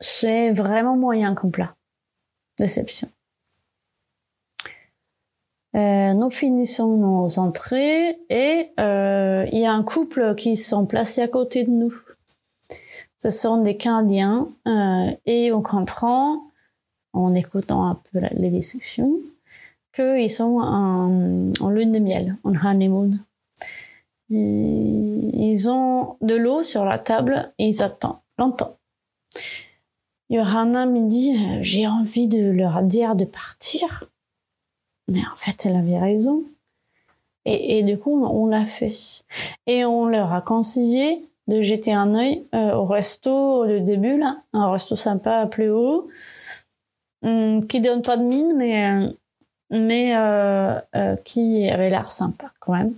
C'est 0.00 0.50
vraiment 0.52 0.96
moyen 0.96 1.34
comme 1.34 1.50
plat. 1.50 1.74
Déception. 2.58 3.08
Euh, 5.76 6.14
nous 6.14 6.30
finissons 6.30 6.96
nos 6.96 7.38
entrées 7.38 8.18
et 8.30 8.70
euh, 8.80 9.46
il 9.52 9.58
y 9.58 9.66
a 9.66 9.72
un 9.72 9.82
couple 9.82 10.34
qui 10.34 10.56
sont 10.56 10.86
placés 10.86 11.20
à 11.20 11.28
côté 11.28 11.64
de 11.64 11.70
nous. 11.70 11.94
Ce 13.18 13.28
sont 13.28 13.60
des 13.60 13.76
Canadiens 13.76 14.48
euh, 14.66 15.10
et 15.26 15.52
on 15.52 15.60
comprend, 15.60 16.40
en 17.12 17.34
écoutant 17.34 17.86
un 17.86 18.00
peu 18.10 18.20
les 18.32 18.50
discussions, 18.50 19.18
qu'ils 19.94 20.30
sont 20.30 20.60
en, 20.60 21.52
en, 21.60 21.68
lune 21.68 21.92
de 21.92 21.98
miel, 21.98 22.36
en 22.44 22.54
honeymoon. 22.54 23.18
Ils 24.30 25.70
ont 25.70 26.16
de 26.22 26.34
l'eau 26.34 26.62
sur 26.62 26.86
la 26.86 26.98
table 26.98 27.52
et 27.58 27.68
ils 27.68 27.82
attendent 27.82 28.20
longtemps. 28.38 28.78
Johanna 30.30 30.86
me 30.86 31.06
dit, 31.06 31.36
j'ai 31.60 31.86
envie 31.86 32.28
de 32.28 32.50
leur 32.50 32.82
dire 32.82 33.14
de 33.14 33.26
partir. 33.26 34.04
Mais 35.08 35.20
en 35.20 35.36
fait, 35.36 35.66
elle 35.66 35.76
avait 35.76 35.98
raison. 35.98 36.44
Et, 37.48 37.84
du 37.84 37.96
coup, 37.96 38.26
on 38.26 38.46
l'a 38.46 38.64
fait. 38.64 39.22
Et 39.68 39.84
on 39.84 40.06
leur 40.06 40.32
a 40.32 40.40
conseillé 40.40 41.28
de 41.46 41.62
jeter 41.62 41.94
un 41.94 42.12
œil 42.16 42.44
euh, 42.56 42.74
au 42.74 42.84
resto 42.84 43.64
de 43.66 43.78
début, 43.78 44.18
là. 44.18 44.38
Un 44.52 44.72
resto 44.72 44.96
sympa 44.96 45.46
plus 45.46 45.70
haut, 45.70 46.08
hum, 47.22 47.64
qui 47.68 47.80
donne 47.80 48.02
pas 48.02 48.16
de 48.16 48.24
mine, 48.24 48.52
mais, 49.70 50.16
euh, 50.16 50.80
euh, 50.96 51.16
qui 51.24 51.68
avait 51.70 51.88
l'air 51.88 52.10
sympa 52.10 52.50
quand 52.58 52.72
même. 52.72 52.94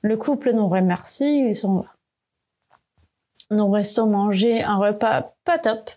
Le 0.00 0.16
couple 0.16 0.52
nous 0.52 0.68
remercie, 0.68 1.48
ils 1.48 1.54
sont 1.54 1.82
là. 1.82 1.92
Nous 3.50 3.70
restons 3.70 4.06
manger 4.06 4.62
un 4.62 4.76
repas 4.76 5.34
pas 5.44 5.58
top 5.58 5.90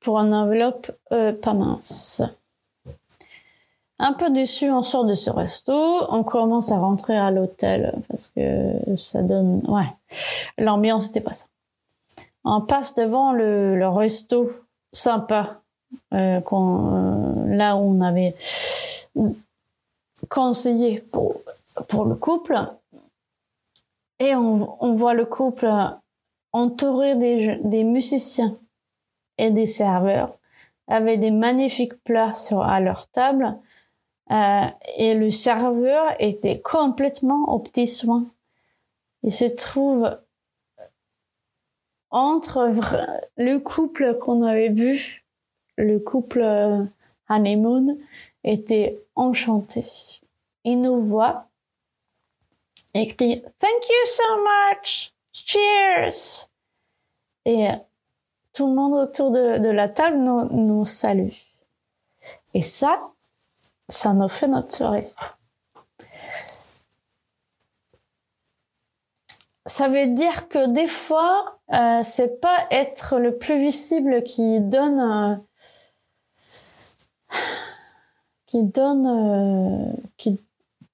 pour 0.00 0.18
une 0.18 0.32
enveloppe 0.32 0.92
pas 1.10 1.54
mince. 1.54 2.22
Un 3.98 4.14
peu 4.14 4.30
déçu, 4.30 4.70
on 4.70 4.82
sort 4.82 5.04
de 5.04 5.14
ce 5.14 5.30
resto, 5.30 5.72
on 6.08 6.24
commence 6.24 6.72
à 6.72 6.78
rentrer 6.78 7.16
à 7.16 7.30
l'hôtel 7.30 7.94
parce 8.08 8.26
que 8.26 8.96
ça 8.96 9.22
donne, 9.22 9.62
ouais, 9.68 9.86
l'ambiance 10.58 11.06
n'était 11.06 11.20
pas 11.20 11.32
ça. 11.32 11.44
On 12.44 12.60
passe 12.60 12.94
devant 12.94 13.32
le, 13.32 13.86
resto 13.88 14.50
sympa, 14.92 15.60
euh, 16.12 16.40
euh, 16.40 17.46
là 17.46 17.76
où 17.76 17.80
on 17.80 18.00
avait 18.00 18.34
conseillé 20.28 21.04
pour, 21.12 21.34
pour 21.88 22.04
le 22.04 22.16
couple, 22.16 22.58
et 24.18 24.34
on, 24.34 24.76
on 24.82 24.94
voit 24.94 25.14
le 25.14 25.26
couple 25.26 25.68
entouré 26.52 27.14
des, 27.16 27.60
des 27.62 27.84
musiciens 27.84 28.56
et 29.38 29.50
des 29.50 29.66
serveurs 29.66 30.36
avec 30.88 31.20
des 31.20 31.30
magnifiques 31.30 32.02
plats 32.04 32.34
sur, 32.34 32.62
à 32.62 32.80
leur 32.80 33.08
table. 33.08 33.56
Euh, 34.32 34.66
et 34.96 35.14
le 35.14 35.30
serveur 35.30 36.14
était 36.18 36.60
complètement 36.60 37.52
au 37.52 37.58
petit 37.58 37.86
soin. 37.86 38.26
Il 39.22 39.32
se 39.32 39.44
trouve 39.44 40.18
entre 42.10 42.70
le 43.36 43.58
couple 43.58 44.18
qu'on 44.18 44.42
avait 44.42 44.70
vu, 44.70 45.24
le 45.76 45.98
couple 45.98 46.40
euh, 46.42 46.84
honeymoon, 47.28 47.98
était 48.44 48.98
enchanté. 49.16 49.84
Il 50.64 50.80
nous 50.80 51.02
voit 51.02 51.46
et 52.94 53.14
crie 53.14 53.40
Thank 53.40 53.88
you 53.88 54.06
so 54.06 54.22
much! 54.42 55.12
Cheers! 55.32 56.48
Et 57.44 57.68
tout 58.52 58.66
le 58.66 58.74
monde 58.74 58.94
autour 58.94 59.30
de, 59.30 59.58
de 59.58 59.68
la 59.68 59.88
table 59.88 60.18
nous, 60.18 60.44
nous 60.50 60.84
salue. 60.84 61.32
Et 62.54 62.60
ça, 62.60 63.11
ça 63.92 64.12
nous 64.14 64.28
fait 64.28 64.48
notre 64.48 64.72
soirée. 64.72 65.06
Ça 69.66 69.88
veut 69.88 70.08
dire 70.08 70.48
que 70.48 70.66
des 70.72 70.88
fois, 70.88 71.60
euh, 71.72 72.00
c'est 72.02 72.40
pas 72.40 72.66
être 72.70 73.18
le 73.18 73.36
plus 73.36 73.60
visible 73.60 74.22
qui 74.24 74.60
donne, 74.60 74.98
euh, 75.00 75.36
qui 78.46 78.64
donne, 78.64 79.06
euh, 79.06 79.92
qui 80.16 80.40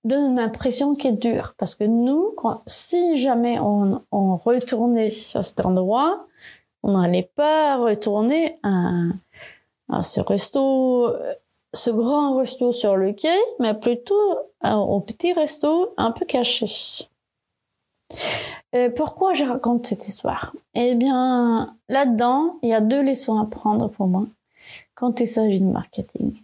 donne 0.05 0.33
une 0.33 0.39
impression 0.39 0.95
qui 0.95 1.09
est 1.09 1.13
dure. 1.13 1.55
Parce 1.57 1.75
que 1.75 1.85
nous, 1.85 2.35
si 2.67 3.19
jamais 3.19 3.59
on, 3.59 4.03
retournait 4.37 5.11
à 5.35 5.43
cet 5.43 5.65
endroit, 5.65 6.27
on 6.83 6.99
n'allait 6.99 7.31
pas 7.35 7.79
retourner 7.79 8.59
à, 8.63 8.91
à 9.89 10.03
ce 10.03 10.21
resto, 10.21 11.17
ce 11.79 11.91
grand 11.91 12.37
resto 12.37 12.73
sur 12.73 12.97
le 12.97 13.13
quai, 13.13 13.37
mais 13.59 13.75
plutôt 13.75 14.39
au 14.65 15.01
petit 15.01 15.33
resto 15.33 15.95
un 15.97 16.11
peu 16.11 16.25
caché. 16.25 16.67
Euh, 18.75 18.91
pourquoi 18.91 19.35
je 19.35 19.45
raconte 19.45 19.87
cette 19.87 20.07
histoire? 20.07 20.55
Eh 20.75 20.95
bien, 20.95 21.75
là-dedans, 21.89 22.57
il 22.63 22.69
y 22.71 22.75
a 22.75 22.81
deux 22.81 23.03
leçons 23.03 23.39
à 23.39 23.47
prendre 23.47 23.89
pour 23.89 24.07
moi 24.07 24.27
quand 24.95 25.21
il 25.21 25.27
s'agit 25.27 25.61
de 25.61 25.67
marketing. 25.67 26.35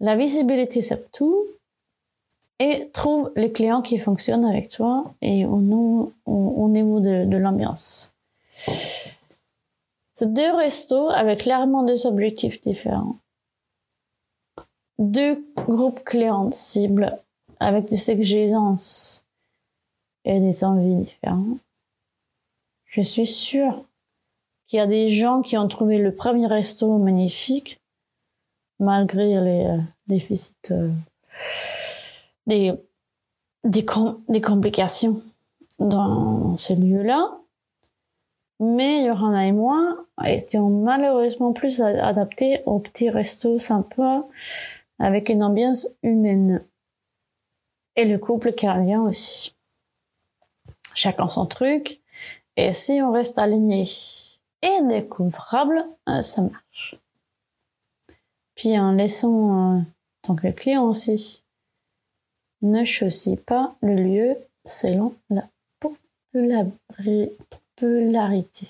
La 0.00 0.16
visibilité, 0.16 0.82
c'est 0.82 1.10
tout. 1.12 1.38
Et 2.60 2.90
trouve 2.92 3.30
les 3.36 3.52
clients 3.52 3.82
qui 3.82 3.98
fonctionnent 3.98 4.44
avec 4.44 4.68
toi 4.68 5.14
et 5.22 5.46
au, 5.46 5.60
au, 5.60 6.12
au 6.26 6.68
de, 7.00 7.36
l'ambiance. 7.36 8.14
C'est 10.12 10.32
deux 10.32 10.52
restos 10.52 11.08
avec 11.10 11.40
clairement 11.40 11.84
deux 11.84 12.08
objectifs 12.08 12.60
différents. 12.60 13.14
Deux 14.98 15.46
groupes 15.54 16.02
clients 16.04 16.50
cibles 16.52 17.16
avec 17.60 17.86
des 17.86 18.10
exigences 18.10 19.24
et 20.24 20.40
des 20.40 20.64
envies 20.64 20.96
différentes. 20.96 21.58
Je 22.86 23.02
suis 23.02 23.26
sûre 23.26 23.84
qu'il 24.66 24.78
y 24.78 24.82
a 24.82 24.86
des 24.86 25.08
gens 25.08 25.42
qui 25.42 25.56
ont 25.56 25.68
trouvé 25.68 25.98
le 25.98 26.14
premier 26.14 26.46
resto 26.46 26.98
magnifique 26.98 27.80
malgré 28.80 29.40
les 29.40 29.66
euh, 29.66 29.78
déficits, 30.06 30.52
euh, 30.70 30.90
des, 32.46 32.72
des, 33.64 33.84
complications 34.40 35.20
dans 35.78 36.56
ce 36.56 36.74
lieu-là. 36.74 37.38
Mais 38.60 39.06
Johanna 39.06 39.46
et 39.46 39.52
moi 39.52 39.96
étions 40.24 40.68
malheureusement 40.68 41.52
plus 41.52 41.80
adaptés 41.80 42.62
au 42.66 42.80
petit 42.80 43.08
resto 43.08 43.58
sympa 43.58 44.24
avec 44.98 45.28
une 45.28 45.42
ambiance 45.42 45.88
humaine. 46.02 46.64
Et 47.96 48.04
le 48.04 48.18
couple 48.18 48.52
canadien 48.52 49.02
aussi. 49.02 49.56
Chacun 50.94 51.28
son 51.28 51.46
truc. 51.46 52.00
Et 52.56 52.72
si 52.72 53.00
on 53.02 53.12
reste 53.12 53.38
aligné 53.38 53.88
et 54.62 54.82
découvrable, 54.82 55.84
euh, 56.08 56.22
ça 56.22 56.42
marche. 56.42 56.96
Puis 58.54 58.78
en 58.78 58.92
laissant 58.92 59.78
euh, 59.78 59.80
tant 60.22 60.34
que 60.34 60.48
client 60.48 60.84
aussi, 60.84 61.44
ne 62.62 62.84
choisis 62.84 63.36
pas 63.46 63.76
le 63.82 63.94
lieu 63.94 64.36
selon 64.64 65.14
la 65.30 65.48
popularité. 67.76 68.66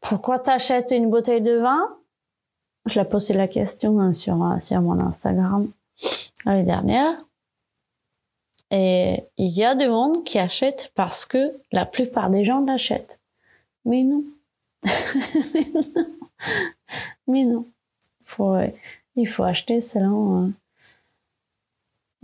Pourquoi 0.00 0.38
t'achètes 0.38 0.92
une 0.92 1.10
bouteille 1.10 1.42
de 1.42 1.56
vin? 1.58 1.96
Je 2.86 3.00
l'ai 3.00 3.04
posé 3.04 3.34
la 3.34 3.48
question 3.48 4.00
hein, 4.00 4.12
sur, 4.12 4.42
euh, 4.42 4.58
sur 4.58 4.80
mon 4.80 5.00
Instagram 5.00 5.68
l'année 6.44 6.64
dernière. 6.64 7.14
Et 8.70 9.24
il 9.36 9.48
y 9.48 9.64
a 9.64 9.74
du 9.74 9.88
monde 9.88 10.24
qui 10.24 10.38
achète 10.38 10.92
parce 10.94 11.24
que 11.24 11.52
la 11.72 11.86
plupart 11.86 12.30
des 12.30 12.44
gens 12.44 12.64
l'achètent. 12.64 13.20
Mais 13.84 14.02
non. 14.02 14.24
Mais 14.84 15.66
non. 15.74 16.06
Mais 17.28 17.44
non. 17.44 17.66
Faut, 18.24 18.54
euh, 18.54 18.68
il 19.14 19.26
faut 19.26 19.44
acheter 19.44 19.80
selon, 19.80 20.52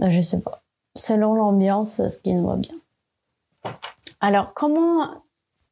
euh, 0.00 0.10
je 0.10 0.20
sais 0.20 0.40
pas, 0.40 0.62
selon 0.96 1.34
l'ambiance, 1.34 2.06
ce 2.08 2.18
qui 2.18 2.34
nous 2.34 2.46
va 2.46 2.56
bien. 2.56 2.74
Alors, 4.20 4.52
comment 4.54 5.22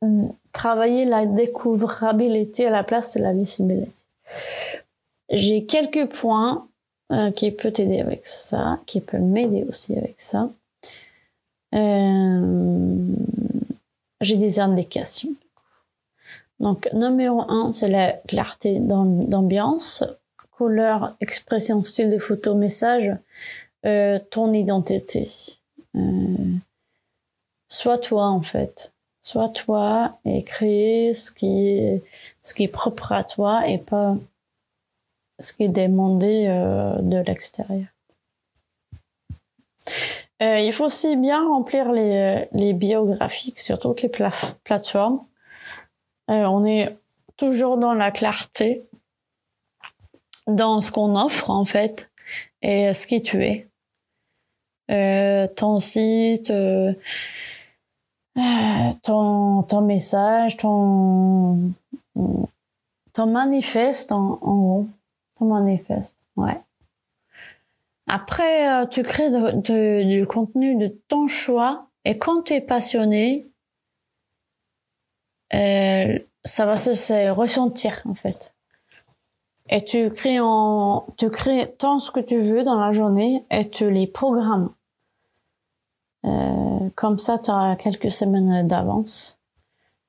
euh, 0.04 0.26
travailler 0.52 1.04
la 1.04 1.26
découvrabilité 1.26 2.66
à 2.66 2.70
la 2.70 2.84
place 2.84 3.16
de 3.16 3.22
la 3.22 3.32
visibilité? 3.32 3.92
J'ai 5.30 5.64
quelques 5.64 6.08
points 6.08 6.68
euh, 7.12 7.30
qui 7.30 7.50
peuvent 7.50 7.72
t'aider 7.72 8.00
avec 8.00 8.26
ça, 8.26 8.80
qui 8.86 9.00
peuvent 9.00 9.20
m'aider 9.20 9.64
aussi 9.68 9.96
avec 9.96 10.20
ça. 10.20 10.50
Euh, 11.74 13.06
j'ai 14.20 14.36
des 14.36 14.60
indications. 14.60 15.34
Donc, 16.58 16.88
numéro 16.92 17.42
un, 17.48 17.72
c'est 17.72 17.88
la 17.88 18.12
clarté 18.12 18.80
d'ambiance, 18.80 20.04
couleur, 20.50 21.16
expression, 21.20 21.82
style 21.84 22.10
de 22.10 22.18
photo, 22.18 22.54
message, 22.54 23.16
ton 24.30 24.52
identité. 24.52 25.30
Sois 27.70 27.98
toi 27.98 28.26
en 28.26 28.42
fait. 28.42 28.92
Sois 29.22 29.48
toi 29.48 30.18
et 30.24 30.42
crée 30.42 31.12
ce 31.14 31.30
qui 31.30 31.68
est, 31.68 32.02
ce 32.42 32.52
qui 32.52 32.64
est 32.64 32.68
propre 32.68 33.12
à 33.12 33.24
toi 33.24 33.66
et 33.68 33.78
pas 33.78 34.16
ce 35.40 35.52
qui 35.52 35.64
est 35.64 35.68
demandé 35.68 36.46
de 36.46 37.18
l'extérieur. 37.18 37.86
il 40.40 40.72
faut 40.72 40.86
aussi 40.86 41.16
bien 41.16 41.46
remplir 41.46 41.92
les, 41.92 42.48
les 42.52 42.72
biographiques 42.72 43.60
sur 43.60 43.78
toutes 43.78 44.02
les 44.02 44.10
plateformes. 44.64 45.20
on 46.28 46.64
est 46.64 46.96
toujours 47.36 47.78
dans 47.78 47.94
la 47.94 48.10
clarté, 48.10 48.84
dans 50.46 50.80
ce 50.80 50.92
qu'on 50.92 51.16
offre 51.16 51.50
en 51.50 51.64
fait, 51.64 52.10
et 52.62 52.92
ce 52.92 53.06
qui 53.06 53.22
tu 53.22 53.42
es. 53.42 53.66
Euh, 54.90 55.46
ton 55.46 55.78
site, 55.78 56.50
euh, 56.50 56.92
euh, 58.36 58.92
ton, 59.02 59.62
ton 59.62 59.82
message, 59.82 60.56
ton, 60.56 61.72
ton 63.12 63.26
manifeste 63.26 64.10
en, 64.10 64.38
en 64.42 64.56
gros. 64.56 64.86
Ton 65.40 65.46
manifeste, 65.46 66.16
ouais. 66.36 66.60
Après, 68.06 68.88
tu 68.90 69.02
crées 69.02 69.30
du 70.04 70.26
contenu 70.26 70.76
de 70.76 70.88
ton 71.08 71.26
choix 71.26 71.88
et 72.04 72.18
quand 72.18 72.42
tu 72.42 72.52
es 72.52 72.60
passionné, 72.60 73.50
ça 75.52 76.66
va 76.66 76.76
se 76.76 77.30
ressentir 77.30 78.02
en 78.04 78.14
fait 78.14 78.54
et 79.70 79.84
tu 79.84 80.10
crées 80.10 80.40
en, 80.40 81.06
tu 81.16 81.30
crées 81.30 81.72
tant 81.78 81.98
ce 82.00 82.10
que 82.10 82.20
tu 82.20 82.40
veux 82.40 82.64
dans 82.64 82.78
la 82.78 82.92
journée 82.92 83.44
et 83.50 83.70
tu 83.70 83.90
les 83.90 84.06
programmes. 84.08 84.70
Euh, 86.26 86.90
comme 86.96 87.18
ça, 87.18 87.38
tu 87.38 87.50
as 87.50 87.76
quelques 87.76 88.10
semaines 88.10 88.66
d'avance. 88.66 89.38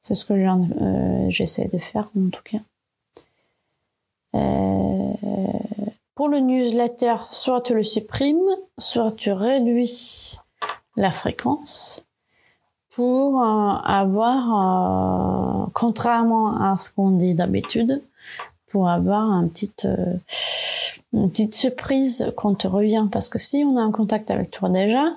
C'est 0.01 0.15
ce 0.15 0.25
que 0.25 0.33
euh, 0.33 1.29
j'essaie 1.29 1.67
de 1.67 1.77
faire 1.77 2.09
en 2.17 2.29
tout 2.29 2.41
cas. 2.43 2.57
Euh, 4.35 5.00
pour 6.15 6.29
le 6.29 6.39
newsletter, 6.39 7.15
soit 7.29 7.61
tu 7.61 7.73
le 7.73 7.83
supprimes, 7.83 8.37
soit 8.77 9.11
tu 9.11 9.31
réduis 9.31 10.37
la 10.95 11.11
fréquence 11.11 12.03
pour 12.89 13.41
euh, 13.41 13.73
avoir, 13.83 15.69
contrairement 15.73 16.61
à 16.61 16.77
ce 16.77 16.89
qu'on 16.89 17.11
dit 17.11 17.33
d'habitude, 17.33 18.01
pour 18.67 18.89
avoir 18.89 19.43
euh, 19.85 20.15
une 21.13 21.29
petite 21.29 21.53
surprise 21.53 22.31
quand 22.35 22.55
tu 22.55 22.67
reviens. 22.67 23.07
Parce 23.07 23.29
que 23.29 23.39
si 23.39 23.63
on 23.65 23.77
a 23.77 23.81
un 23.81 23.91
contact 23.91 24.31
avec 24.31 24.51
toi 24.51 24.69
déjà, 24.69 25.13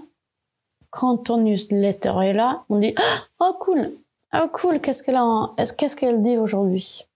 quand 0.91 1.19
ton 1.19 1.39
newsletter 1.39 2.15
est 2.23 2.33
là, 2.33 2.63
on 2.69 2.79
dit 2.79 2.95
oh 3.41 3.57
cool, 3.61 3.93
oh 4.35 4.49
cool, 4.53 4.81
qu'est-ce 4.81 5.03
qu'elle 5.03 5.19
qu'est-ce 5.77 5.97
qu'elle 5.97 6.23
dit 6.23 6.39
aujourd'hui? 6.39 7.07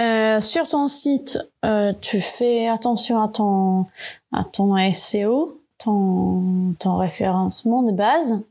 Euh, 0.00 0.40
sur 0.40 0.66
ton 0.68 0.88
site, 0.88 1.38
euh, 1.64 1.92
tu 2.00 2.20
fais 2.20 2.66
attention 2.68 3.22
à 3.22 3.28
ton 3.28 3.86
à 4.32 4.44
ton 4.44 4.76
SEO, 4.92 5.60
ton 5.78 6.74
ton 6.78 6.96
référencement 6.96 7.82
de 7.82 7.92
base. 7.92 8.42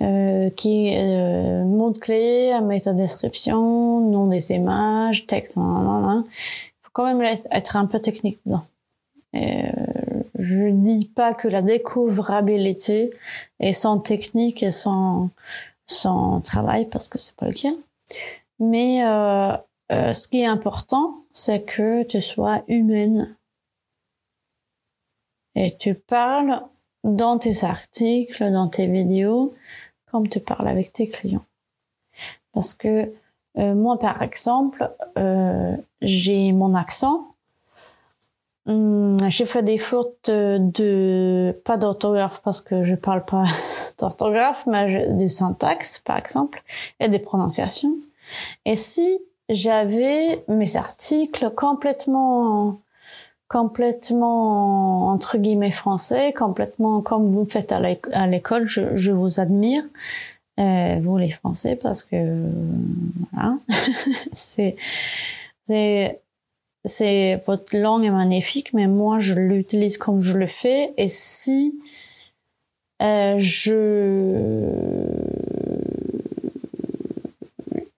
Euh, 0.00 0.48
qui 0.50 0.88
est 0.88 0.98
euh, 0.98 1.64
mots-clés, 1.64 2.58
description, 2.96 4.00
nom 4.00 4.26
des 4.26 4.50
images, 4.52 5.26
texte, 5.26 5.56
Il 5.56 5.60
faut 6.80 6.90
quand 6.94 7.04
même 7.04 7.20
être 7.50 7.76
un 7.76 7.84
peu 7.84 8.00
technique 8.00 8.40
dedans. 8.46 8.64
Et, 9.34 9.66
euh, 9.66 10.22
je 10.38 10.70
dis 10.70 11.04
pas 11.04 11.34
que 11.34 11.46
la 11.46 11.60
découvrabilité 11.60 13.12
est 13.60 13.74
sans 13.74 13.98
technique 13.98 14.62
et 14.62 14.70
sans, 14.70 15.28
sans 15.86 16.40
travail, 16.40 16.86
parce 16.86 17.08
que 17.08 17.18
c'est 17.18 17.36
pas 17.36 17.46
le 17.46 17.52
cas. 17.52 17.74
Mais 18.58 19.02
euh, 19.92 20.14
ce 20.14 20.26
qui 20.26 20.40
est 20.40 20.46
important, 20.46 21.24
c'est 21.32 21.62
que 21.62 22.02
tu 22.04 22.20
sois 22.20 22.62
humaine. 22.68 23.36
Et 25.54 25.76
tu 25.76 25.94
parles 25.94 26.62
dans 27.04 27.38
tes 27.38 27.64
articles, 27.64 28.50
dans 28.50 28.68
tes 28.68 28.86
vidéos, 28.86 29.54
comme 30.10 30.28
tu 30.28 30.40
parles 30.40 30.68
avec 30.68 30.92
tes 30.92 31.08
clients. 31.08 31.44
Parce 32.52 32.72
que 32.72 33.12
euh, 33.58 33.74
moi, 33.74 33.98
par 33.98 34.22
exemple, 34.22 34.90
euh, 35.18 35.76
j'ai 36.00 36.52
mon 36.52 36.74
accent. 36.74 37.28
Hum, 38.64 39.18
j'ai 39.28 39.44
fait 39.44 39.62
des 39.62 39.76
fautes 39.76 40.30
de 40.30 41.60
pas 41.64 41.76
d'orthographe 41.76 42.40
parce 42.42 42.60
que 42.60 42.84
je 42.84 42.94
parle 42.94 43.24
pas 43.24 43.44
d'orthographe, 43.98 44.64
mais 44.66 45.12
de 45.12 45.26
syntaxe, 45.28 45.98
par 45.98 46.16
exemple, 46.16 46.62
et 46.98 47.08
des 47.08 47.18
prononciations. 47.18 47.94
Et 48.64 48.76
si 48.76 49.20
j'avais 49.52 50.44
mes 50.48 50.76
articles 50.76 51.50
complètement 51.54 52.78
complètement 53.52 55.08
entre 55.08 55.36
guillemets 55.36 55.70
français, 55.70 56.32
complètement 56.32 57.02
comme 57.02 57.26
vous 57.26 57.44
faites 57.44 57.70
à 57.70 58.26
l'école. 58.26 58.66
Je, 58.66 59.12
vous 59.12 59.40
admire, 59.40 59.84
euh, 60.58 60.96
vous 61.02 61.18
les 61.18 61.30
Français, 61.30 61.76
parce 61.76 62.02
que 62.02 62.48
voilà, 63.32 63.58
c'est 64.32 64.76
c'est 65.64 66.22
c'est 66.86 67.42
votre 67.46 67.76
langue 67.76 68.04
est 68.04 68.10
magnifique, 68.10 68.72
mais 68.72 68.86
moi 68.86 69.18
je 69.18 69.34
l'utilise 69.34 69.98
comme 69.98 70.22
je 70.22 70.38
le 70.38 70.46
fais. 70.46 70.94
Et 70.96 71.08
si 71.08 71.78
euh, 73.02 73.34
je 73.36 73.74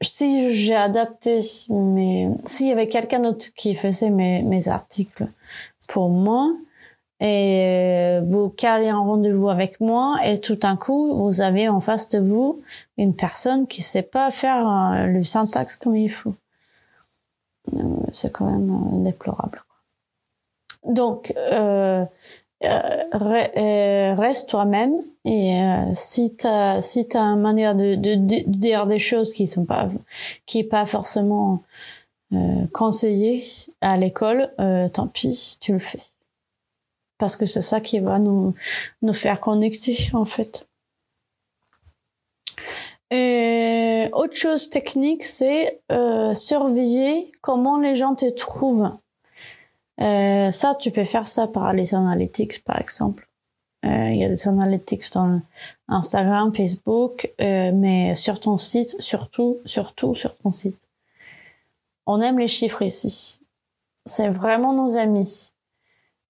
si 0.05 0.55
j'ai 0.55 0.75
adapté 0.75 1.41
mais 1.69 2.29
s'il 2.47 2.69
y 2.69 2.73
avait 2.73 2.89
quelqu'un 2.89 3.21
d'autre 3.21 3.47
qui 3.57 3.75
faisait 3.75 4.11
mes, 4.11 4.69
articles 4.69 5.27
pour 5.89 6.09
moi. 6.11 6.53
Et 7.21 8.19
vous 8.27 8.51
calez 8.51 8.89
un 8.89 8.99
rendez-vous 8.99 9.49
avec 9.49 9.81
moi 9.81 10.19
et 10.25 10.41
tout 10.41 10.57
d'un 10.57 10.77
coup 10.77 11.15
vous 11.15 11.41
avez 11.41 11.69
en 11.69 11.81
face 11.81 12.09
de 12.09 12.19
vous 12.19 12.61
une 12.99 13.15
personne 13.15 13.67
qui 13.67 13.83
sait 13.83 14.03
pas 14.03 14.31
faire 14.31 14.69
euh, 14.69 15.07
le 15.07 15.23
syntaxe 15.23 15.77
comme 15.77 15.97
il 15.97 16.11
faut. 16.11 16.35
Euh, 17.73 17.79
c'est 18.13 18.31
quand 18.33 18.45
même 18.45 18.71
euh, 18.71 19.05
déplorable 19.05 19.65
donc 20.85 21.33
euh, 21.37 22.05
reste 23.13 24.49
toi-même 24.49 24.95
et 25.25 25.59
si 25.95 26.37
t'as 26.37 26.81
si 26.83 27.09
t'as 27.09 27.23
une 27.23 27.41
manière 27.41 27.75
de, 27.75 27.95
dire 27.95 28.87
des 28.87 28.99
choses 28.99 29.33
qui 29.33 29.47
sont 29.49 29.65
pas 29.65 29.89
qui 30.47 30.61
est 30.61 30.65
pas 30.65 30.87
forcément 30.87 31.63
euh, 32.35 32.67
conseillé 32.73 33.47
à 33.81 33.97
l'école, 33.97 34.51
euh, 34.59 34.89
tant 34.89 35.07
pis, 35.07 35.57
tu 35.61 35.73
le 35.73 35.79
fais. 35.79 36.03
Parce 37.19 37.37
que 37.37 37.47
c'est 37.47 37.63
ça 37.63 37.81
qui 37.81 38.01
va 38.01 38.19
nous, 38.19 38.55
nous 39.03 39.15
faire 39.15 39.41
connecter, 39.41 39.97
en 40.15 40.25
fait. 40.25 40.67
Autre 44.13 44.35
chose 44.35 44.71
technique, 44.71 45.23
c'est 45.23 45.81
euh, 45.93 46.35
surveiller 46.35 47.31
comment 47.41 47.79
les 47.79 47.95
gens 47.95 48.15
te 48.15 48.29
trouvent. 48.31 48.91
Euh, 50.01 50.51
ça, 50.51 50.75
tu 50.81 50.91
peux 50.91 51.05
faire 51.05 51.27
ça 51.27 51.47
par 51.47 51.73
les 51.73 51.95
analytics, 51.95 52.65
par 52.65 52.81
exemple. 52.81 53.29
Euh, 53.85 54.09
il 54.09 54.17
y 54.17 54.25
a 54.25 54.29
des 54.29 54.49
analytics 54.49 55.13
dans 55.13 55.41
Instagram, 55.89 56.55
Facebook, 56.55 57.31
mais 57.39 58.15
sur 58.15 58.41
ton 58.41 58.57
site, 58.59 58.97
surtout, 59.01 59.59
surtout 59.67 60.15
sur 60.15 60.37
ton 60.39 60.53
site 60.53 60.89
on 62.07 62.21
aime 62.21 62.39
les 62.39 62.49
chiffres 62.49 62.83
ici. 62.83 63.41
C'est 64.05 64.29
vraiment 64.29 64.75
nos 64.75 64.97
amis. 64.97 65.51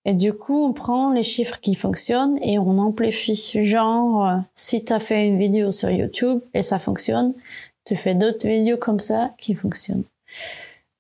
Et 0.05 0.13
du 0.13 0.33
coup, 0.33 0.65
on 0.65 0.73
prend 0.73 1.13
les 1.13 1.23
chiffres 1.23 1.59
qui 1.61 1.75
fonctionnent 1.75 2.39
et 2.43 2.59
on 2.59 2.79
amplifie. 2.79 3.37
Genre, 3.63 4.27
euh, 4.27 4.37
si 4.55 4.85
tu 4.85 4.93
as 4.93 5.01
fait 5.01 5.27
une 5.27 5.39
vidéo 5.39 5.71
sur 5.71 5.91
YouTube 5.91 6.41
et 6.53 6.63
ça 6.63 6.79
fonctionne, 6.79 7.35
tu 7.87 7.97
fais 7.97 8.15
d'autres 8.15 8.47
vidéos 8.47 8.77
comme 8.77 9.01
ça 9.01 9.33
qui 9.39 9.55
fonctionnent. 9.55 10.05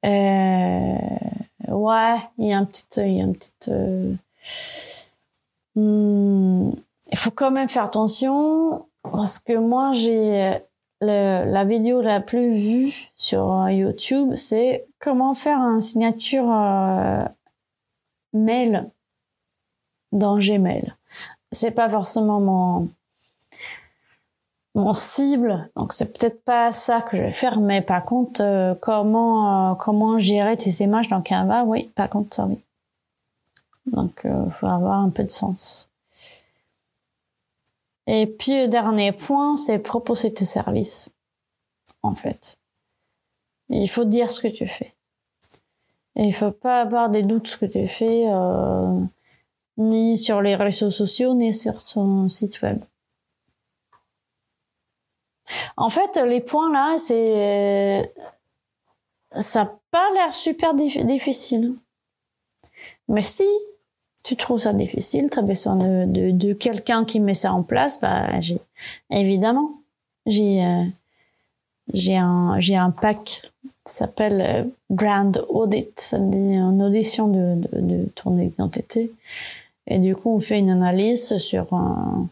Euh, 0.04 1.72
ouais, 1.72 2.16
il 2.38 2.48
y 2.48 2.52
a 2.52 2.58
un 2.58 2.64
petit, 2.64 2.86
petit. 2.86 3.52
Euh, 3.68 4.14
hmm, 5.74 6.72
il 7.10 7.18
faut 7.18 7.30
quand 7.30 7.50
même 7.50 7.68
faire 7.68 7.84
attention 7.84 8.86
parce 9.02 9.38
que 9.38 9.56
moi 9.56 9.92
j'ai 9.94 10.58
la 11.00 11.64
vidéo 11.64 12.00
la 12.00 12.20
plus 12.20 12.54
vue 12.54 13.10
sur 13.16 13.52
euh, 13.52 13.70
YouTube, 13.70 14.34
c'est 14.36 14.86
comment 14.98 15.34
faire 15.34 15.58
une 15.58 15.80
signature 15.80 16.50
euh, 16.50 17.24
mail 18.32 18.90
dans 20.12 20.38
Gmail. 20.38 20.94
C'est 21.52 21.70
pas 21.70 21.88
forcément 21.88 22.40
mon 22.40 22.88
mon 24.74 24.92
cible, 24.92 25.70
donc 25.76 25.92
c'est 25.92 26.12
peut-être 26.12 26.42
pas 26.42 26.72
ça 26.72 27.00
que 27.00 27.16
je 27.16 27.22
vais 27.22 27.32
faire, 27.32 27.60
mais 27.60 27.80
par 27.80 28.04
contre, 28.04 28.42
euh, 28.42 28.74
comment 28.74 29.76
comment 29.76 30.18
gérer 30.18 30.56
tes 30.56 30.82
images 30.82 31.08
dans 31.08 31.22
Canva, 31.22 31.64
oui, 31.64 31.90
par 31.94 32.08
contre 32.08 32.34
ça 32.34 32.46
oui. 32.46 32.58
Donc 33.86 34.22
il 34.24 34.50
faut 34.50 34.66
avoir 34.66 35.00
un 35.00 35.10
peu 35.10 35.24
de 35.24 35.30
sens. 35.30 35.88
Et 38.06 38.26
puis, 38.26 38.68
dernier 38.68 39.12
point, 39.12 39.56
c'est 39.56 39.78
proposer 39.78 40.32
tes 40.32 40.44
services, 40.44 41.10
en 42.02 42.14
fait. 42.14 42.58
Il 43.70 43.88
faut 43.88 44.04
dire 44.04 44.30
ce 44.30 44.40
que 44.40 44.48
tu 44.48 44.66
fais. 44.66 44.94
Et 46.16 46.24
il 46.24 46.34
faut 46.34 46.50
pas 46.50 46.82
avoir 46.82 47.08
des 47.08 47.22
doutes 47.22 47.48
ce 47.48 47.56
que 47.56 47.66
tu 47.66 47.88
fais, 47.88 48.24
euh, 48.28 49.00
ni 49.78 50.18
sur 50.18 50.42
les 50.42 50.54
réseaux 50.54 50.90
sociaux, 50.90 51.34
ni 51.34 51.54
sur 51.54 51.82
ton 51.84 52.28
site 52.28 52.60
web. 52.62 52.78
En 55.76 55.90
fait, 55.90 56.16
les 56.16 56.40
points 56.40 56.72
là, 56.72 56.96
c'est 56.98 58.12
ça 59.38 59.64
n'a 59.64 59.78
pas 59.90 60.10
l'air 60.14 60.34
super 60.34 60.74
difficile. 60.74 61.74
Mais 63.08 63.22
si 63.22 63.44
tu 64.22 64.36
trouves 64.36 64.60
ça 64.60 64.72
difficile, 64.72 65.28
tu 65.30 65.38
as 65.38 65.42
besoin 65.42 65.76
de, 65.76 66.30
de, 66.30 66.52
quelqu'un 66.54 67.04
qui 67.04 67.20
met 67.20 67.34
ça 67.34 67.52
en 67.52 67.62
place, 67.62 68.00
bah 68.00 68.40
j'ai 68.40 68.58
évidemment 69.10 69.70
j'ai 70.26 70.64
euh, 70.64 70.84
j'ai 71.92 72.16
un 72.16 72.58
un 72.58 72.90
pack 72.90 73.42
qui 73.84 73.92
s'appelle 73.92 74.40
euh, 74.40 74.64
Brand 74.88 75.44
Audit, 75.50 76.00
ça 76.00 76.18
dit 76.18 76.54
une 76.54 76.82
audition 76.82 77.28
de, 77.28 77.56
de, 77.56 77.80
de 77.80 78.04
ton 78.14 78.38
identité. 78.38 79.10
Et 79.86 79.98
du 79.98 80.16
coup, 80.16 80.34
on 80.34 80.38
fait 80.38 80.58
une 80.58 80.70
analyse 80.70 81.36
sur 81.36 81.74
un, 81.74 82.26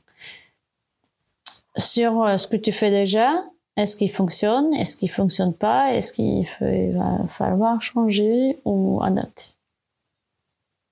sur 1.76 2.22
euh, 2.22 2.36
ce 2.36 2.46
que 2.46 2.56
tu 2.56 2.72
fais 2.72 2.90
déjà. 2.90 3.30
Est-ce 3.76 3.96
qu'il 3.96 4.10
fonctionne? 4.10 4.74
Est-ce 4.74 4.96
qu'il 4.96 5.10
fonctionne 5.10 5.54
pas? 5.54 5.94
Est-ce 5.94 6.12
qu'il 6.12 6.46
va 6.94 7.26
falloir 7.28 7.80
changer 7.80 8.58
ou 8.66 9.00
adapter 9.02 9.46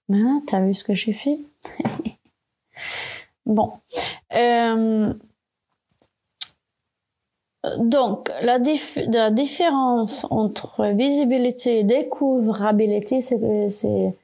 Voilà, 0.08 0.40
t'as 0.46 0.62
vu 0.62 0.72
ce 0.74 0.84
que 0.84 0.94
j'ai 0.94 1.12
fait? 1.12 1.38
Bon. 3.46 3.72
Euh, 4.34 5.12
donc, 7.78 8.30
la, 8.42 8.58
différence 8.58 10.26
entre 10.30 10.86
visibilité 10.92 11.80
et 11.80 11.84
découvrabilité, 11.84 13.20
c'est 13.20 14.14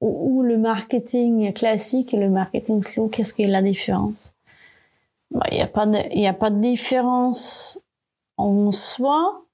ou, 0.00 0.38
ou, 0.38 0.42
le 0.42 0.58
marketing 0.58 1.52
classique 1.54 2.12
et 2.12 2.18
le 2.18 2.28
marketing 2.28 2.82
slow, 2.82 3.08
qu'est-ce 3.08 3.40
est 3.40 3.46
la 3.46 3.62
différence? 3.62 4.33
Bah, 5.34 5.46
il 5.50 5.56
n'y 5.56 5.62
a 5.62 5.66
pas 5.66 5.86
de, 5.86 6.26
a 6.26 6.32
pas 6.32 6.50
de 6.50 6.60
différence 6.60 7.80
en 8.36 8.70
soi. 8.70 9.44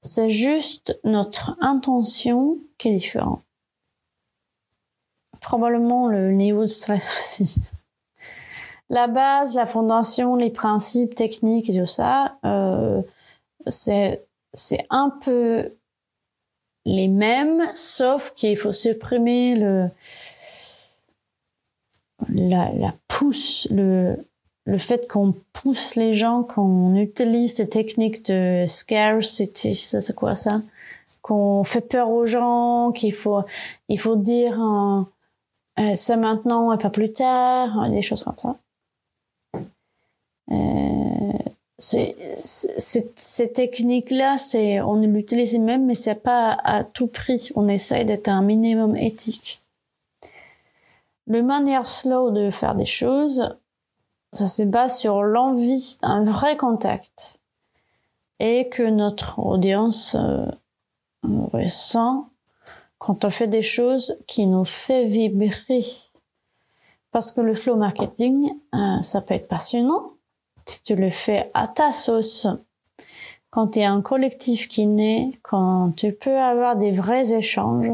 C'est 0.00 0.30
juste 0.30 0.98
notre 1.04 1.56
intention 1.60 2.58
qui 2.78 2.88
est 2.88 2.94
différente. 2.94 3.42
Probablement 5.40 6.08
le 6.08 6.32
niveau 6.32 6.62
de 6.62 6.66
stress 6.66 7.12
aussi. 7.16 7.60
La 8.88 9.06
base, 9.06 9.54
la 9.54 9.66
fondation, 9.66 10.34
les 10.34 10.50
principes 10.50 11.14
techniques 11.14 11.70
et 11.70 11.78
tout 11.78 11.86
ça, 11.86 12.38
euh, 12.44 13.02
c'est 13.66 14.26
un 14.90 15.10
peu 15.10 15.72
les 16.84 17.08
mêmes, 17.08 17.70
sauf 17.74 18.32
qu'il 18.32 18.56
faut 18.56 18.72
supprimer 18.72 19.54
le 19.56 19.88
la, 22.28 22.72
la 22.72 22.94
pousse, 23.08 23.68
le 23.70 24.16
le 24.64 24.78
fait 24.78 25.08
qu'on 25.08 25.34
pousse 25.52 25.96
les 25.96 26.14
gens, 26.14 26.44
qu'on 26.44 26.94
utilise 26.94 27.54
des 27.54 27.68
techniques 27.68 28.24
de 28.26 28.64
scarcity, 28.66 29.74
ça 29.74 30.00
c'est 30.00 30.14
quoi 30.14 30.34
ça? 30.34 30.58
Qu'on 31.20 31.64
fait 31.64 31.80
peur 31.80 32.10
aux 32.10 32.24
gens, 32.24 32.92
qu'il 32.92 33.12
faut, 33.12 33.42
il 33.88 33.98
faut 33.98 34.16
dire 34.16 34.60
euh, 34.62 35.02
euh 35.80 35.96
c'est 35.96 36.16
maintenant 36.16 36.72
et 36.72 36.78
pas 36.78 36.90
plus 36.90 37.12
tard, 37.12 37.76
hein, 37.78 37.90
des 37.90 38.02
choses 38.02 38.22
comme 38.22 38.38
ça. 38.38 38.56
Euh, 40.50 41.32
c'est, 41.78 42.16
ces 42.36 43.52
techniques-là, 43.52 44.38
c'est, 44.38 44.80
on 44.80 45.00
l'utilise 45.00 45.58
même, 45.58 45.86
mais 45.86 45.94
c'est 45.94 46.22
pas 46.22 46.56
à 46.62 46.84
tout 46.84 47.08
prix. 47.08 47.50
On 47.56 47.68
essaye 47.68 48.04
d'être 48.04 48.28
un 48.28 48.42
minimum 48.42 48.96
éthique. 48.96 49.60
Le 51.26 51.42
manière 51.42 51.86
slow 51.86 52.30
de 52.30 52.50
faire 52.50 52.76
des 52.76 52.86
choses, 52.86 53.56
ça 54.32 54.46
se 54.46 54.62
base 54.62 54.98
sur 54.98 55.22
l'envie 55.22 55.98
d'un 56.02 56.24
vrai 56.24 56.56
contact 56.56 57.38
et 58.40 58.68
que 58.68 58.82
notre 58.82 59.38
audience 59.38 60.16
euh, 60.18 60.46
ressent 61.22 62.28
quand 62.98 63.24
on 63.24 63.30
fait 63.30 63.48
des 63.48 63.62
choses 63.62 64.16
qui 64.26 64.46
nous 64.46 64.64
fait 64.64 65.04
vibrer. 65.04 65.84
Parce 67.10 67.30
que 67.30 67.40
le 67.40 67.52
flow 67.52 67.76
marketing, 67.76 68.52
euh, 68.74 69.02
ça 69.02 69.20
peut 69.20 69.34
être 69.34 69.48
passionnant 69.48 70.12
si 70.66 70.82
tu 70.82 70.96
le 70.96 71.10
fais 71.10 71.50
à 71.52 71.68
ta 71.68 71.92
sauce. 71.92 72.46
Quand 73.50 73.68
tu 73.68 73.80
es 73.80 73.84
un 73.84 74.00
collectif 74.00 74.68
qui 74.68 74.86
naît, 74.86 75.32
quand 75.42 75.92
tu 75.94 76.12
peux 76.12 76.38
avoir 76.38 76.76
des 76.76 76.90
vrais 76.90 77.34
échanges, 77.34 77.90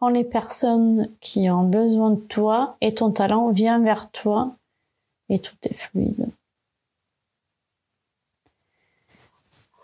quand 0.00 0.08
les 0.08 0.24
personnes 0.24 1.08
qui 1.20 1.50
ont 1.50 1.64
besoin 1.64 2.10
de 2.10 2.20
toi 2.20 2.76
et 2.80 2.94
ton 2.94 3.10
talent 3.10 3.50
viennent 3.50 3.84
vers 3.84 4.10
toi 4.10 4.52
et 5.28 5.38
tout 5.38 5.56
est 5.62 5.74
fluide. 5.74 6.28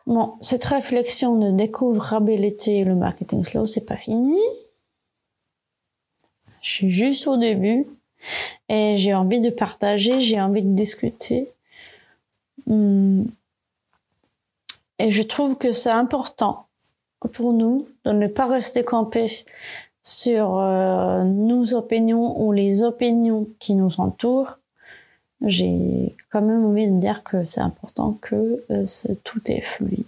Bon, 0.07 0.35
cette 0.43 0.65
réflexion 0.65 1.39
de 1.39 1.51
découvrabilité 1.51 2.81
et 2.81 2.85
le 2.85 2.95
marketing 2.95 3.43
slow, 3.43 3.67
c'est 3.67 3.87
pas 3.87 3.97
fini. 3.97 4.39
Je 6.61 6.71
suis 6.71 6.91
juste 6.91 7.27
au 7.27 7.37
début 7.37 7.87
et 8.69 8.97
j'ai 8.97 9.15
envie 9.15 9.41
de 9.41 9.51
partager, 9.51 10.21
j'ai 10.21 10.41
envie 10.41 10.63
de 10.63 10.75
discuter. 10.75 11.51
Hmm. 12.67 13.25
Et 14.99 15.11
je 15.11 15.23
trouve 15.23 15.57
que 15.57 15.73
c'est 15.73 15.91
important 15.91 16.67
pour 17.33 17.53
nous 17.53 17.89
de 18.05 18.13
ne 18.13 18.29
pas 18.29 18.47
rester 18.47 18.85
campés 18.85 19.45
sur 20.03 20.59
euh, 20.59 21.25
nos 21.25 21.75
opinions 21.75 22.41
ou 22.41 22.53
les 22.53 22.85
opinions 22.85 23.49
qui 23.59 23.75
nous 23.75 24.01
entourent, 24.01 24.59
j'ai 25.47 26.17
quand 26.31 26.43
même 26.43 26.65
envie 26.65 26.89
de 26.89 26.99
dire 26.99 27.23
que 27.23 27.45
c'est 27.45 27.61
important 27.61 28.19
que 28.21 28.65
euh, 28.71 28.87
tout 29.25 29.41
est 29.51 29.61
fluide. 29.61 30.05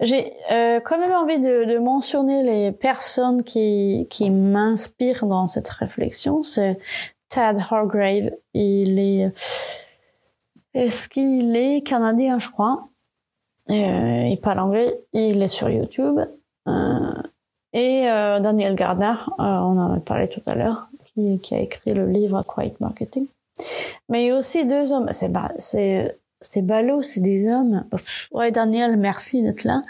J'ai 0.00 0.32
euh, 0.50 0.80
quand 0.80 0.98
même 0.98 1.12
envie 1.12 1.38
de, 1.38 1.78
mentionner 1.78 2.42
les 2.42 2.72
personnes 2.72 3.42
qui, 3.42 4.06
qui 4.10 4.30
m'inspirent 4.30 5.26
dans 5.26 5.46
cette 5.46 5.68
réflexion. 5.68 6.42
C'est 6.42 6.78
Ted 7.28 7.60
Hargrave. 7.70 8.30
Il 8.54 8.98
est, 8.98 9.30
est-ce 10.74 11.08
qu'il 11.08 11.54
est 11.56 11.82
canadien, 11.82 12.38
je 12.38 12.48
crois? 12.48 12.88
Euh, 13.70 14.24
il 14.26 14.38
parle 14.40 14.60
anglais. 14.60 14.98
Il 15.12 15.42
est 15.42 15.48
sur 15.48 15.68
YouTube. 15.68 16.20
Et 17.72 18.04
Daniel 18.04 18.74
Gardner, 18.74 19.14
on 19.38 19.42
en 19.78 19.94
a 19.94 20.00
parlé 20.00 20.28
tout 20.30 20.40
à 20.46 20.54
l'heure, 20.54 20.86
qui, 21.12 21.38
qui 21.38 21.54
a 21.54 21.60
écrit 21.60 21.92
le 21.92 22.06
livre 22.06 22.42
Quiet 22.42 22.74
Marketing. 22.80 23.26
Mais 24.08 24.24
il 24.24 24.26
y 24.28 24.30
a 24.30 24.36
aussi 24.36 24.66
deux 24.66 24.92
hommes. 24.92 25.08
C'est 25.12 25.32
c'est 25.58 26.18
c'est 26.40 26.62
ballot, 26.62 27.02
c'est 27.02 27.20
des 27.20 27.48
hommes. 27.48 27.84
Ouais, 28.30 28.52
Daniel, 28.52 28.96
merci 28.96 29.42
d'être 29.42 29.64
là. 29.64 29.82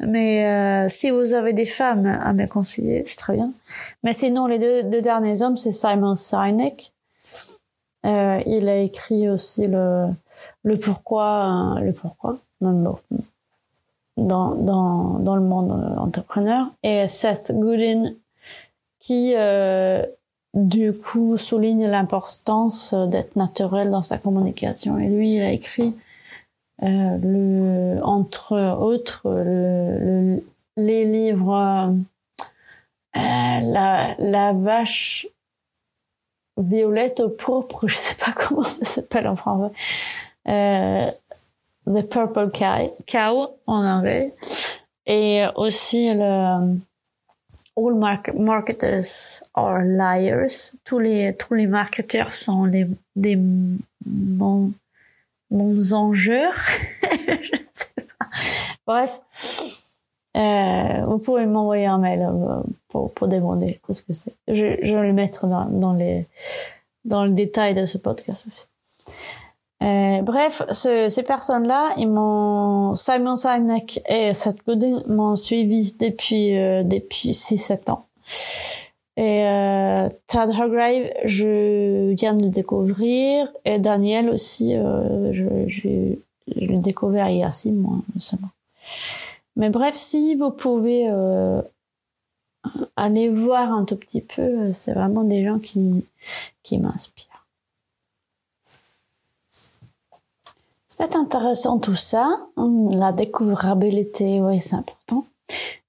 Mais 0.00 0.46
euh, 0.46 0.88
si 0.88 1.10
vous 1.10 1.34
avez 1.34 1.52
des 1.52 1.64
femmes 1.64 2.06
à 2.06 2.32
me 2.32 2.46
conseiller, 2.46 3.04
c'est 3.06 3.16
très 3.16 3.34
bien. 3.34 3.50
Mais 4.02 4.12
sinon, 4.12 4.46
les 4.46 4.58
deux, 4.58 5.00
derniers 5.00 5.42
hommes, 5.42 5.56
c'est 5.56 5.72
Simon 5.72 6.14
Sinek. 6.14 6.92
Euh, 8.06 8.40
il 8.46 8.68
a 8.68 8.78
écrit 8.78 9.28
aussi 9.28 9.66
le 9.66 10.08
le 10.62 10.78
pourquoi, 10.78 11.78
le 11.80 11.92
pourquoi 11.92 12.36
dans 12.60 12.98
dans 14.16 15.18
dans, 15.18 15.36
le 15.36 15.42
monde 15.42 15.72
entrepreneur 15.98 16.68
et 16.84 17.08
Seth 17.08 17.52
Godin 17.52 18.14
qui 19.00 19.34
euh, 19.36 20.04
du 20.58 20.92
coup 20.92 21.36
souligne 21.36 21.86
l'importance 21.86 22.94
d'être 22.94 23.36
naturel 23.36 23.90
dans 23.90 24.02
sa 24.02 24.18
communication. 24.18 24.98
Et 24.98 25.08
lui, 25.08 25.34
il 25.36 25.42
a 25.42 25.52
écrit 25.52 25.94
euh, 26.82 28.00
entre 28.02 28.76
autres 28.78 29.22
le, 29.24 30.42
les 30.76 31.04
livres 31.04 31.94
euh, 33.16 33.60
la, 34.20 34.52
vache 34.52 35.26
violette 36.56 37.20
au 37.20 37.30
pourpre, 37.30 37.88
je 37.88 37.94
sais 37.94 38.14
pas 38.16 38.32
comment 38.36 38.62
ça 38.62 38.84
s'appelle 38.84 39.26
en 39.26 39.36
français. 39.36 39.74
Euh, 40.48 41.10
The 41.86 42.08
Purple 42.08 42.50
Cow 42.50 43.48
en 43.66 43.84
anglais. 43.84 44.32
Et 45.06 45.44
aussi 45.56 46.12
le 46.12 46.76
all 47.78 47.94
marketers 48.34 49.42
are 49.54 49.84
liars. 49.84 50.74
Tous 50.84 50.98
les, 50.98 51.34
tous 51.36 51.54
les 51.54 51.66
marketeurs 51.66 52.32
sont 52.32 52.64
les, 52.64 52.86
des 53.14 53.38
bons 54.04 54.72
enjeux. 55.92 56.50
je 57.26 57.52
ne 57.52 57.68
sais 57.72 58.06
pas. 58.18 58.26
Bref. 58.86 59.20
Euh, 60.36 61.04
vous 61.06 61.18
pouvez 61.18 61.46
m'envoyer 61.46 61.86
un 61.86 61.98
mail 61.98 62.22
euh, 62.22 62.62
pour, 62.88 63.12
pour 63.12 63.28
demander 63.28 63.80
ce 63.90 64.02
que 64.02 64.12
c'est. 64.12 64.34
Je, 64.46 64.76
je 64.82 64.94
vais 64.94 65.06
le 65.06 65.12
mettre 65.12 65.46
dans, 65.46 65.64
dans, 65.66 65.94
les, 65.94 66.26
dans 67.04 67.24
le 67.24 67.30
détail 67.30 67.74
de 67.74 67.86
ce 67.86 67.98
podcast 67.98 68.46
aussi. 68.46 68.66
Euh, 69.82 70.22
bref, 70.22 70.62
ce, 70.72 71.08
ces 71.08 71.22
personnes-là, 71.22 71.94
ils 71.96 72.08
m'ont 72.08 72.96
Simon 72.96 73.36
Sinek 73.36 74.02
et 74.08 74.34
Seth 74.34 74.58
Godin 74.66 75.02
m'ont 75.06 75.36
suivi 75.36 75.94
depuis 75.98 76.58
euh, 76.58 76.82
depuis 76.82 77.30
6-7 77.30 77.90
ans. 77.92 78.06
Et 79.18 79.44
euh, 79.48 80.08
Tad 80.28 80.50
Hargrave, 80.50 81.10
je 81.24 82.12
viens 82.14 82.34
de 82.34 82.44
le 82.44 82.50
découvrir. 82.50 83.52
Et 83.64 83.80
Daniel 83.80 84.30
aussi, 84.30 84.76
euh, 84.76 85.32
je, 85.32 86.14
l'ai 86.46 86.78
découvert 86.78 87.28
il 87.28 87.38
y 87.38 87.42
a 87.42 87.50
mois 87.72 87.98
seulement. 88.18 88.50
Mais 89.56 89.70
bref, 89.70 89.96
si 89.96 90.36
vous 90.36 90.52
pouvez 90.52 91.08
euh, 91.10 91.60
aller 92.94 93.28
voir 93.28 93.72
un 93.72 93.84
tout 93.84 93.96
petit 93.96 94.20
peu, 94.20 94.72
c'est 94.72 94.92
vraiment 94.92 95.24
des 95.24 95.44
gens 95.44 95.58
qui 95.58 96.78
m'inspirent. 96.78 97.37
C'est 101.00 101.14
intéressant 101.14 101.78
tout 101.78 101.94
ça. 101.94 102.40
La 102.56 103.12
découvrabilité, 103.12 104.40
oui, 104.40 104.60
c'est 104.60 104.74
important. 104.74 105.26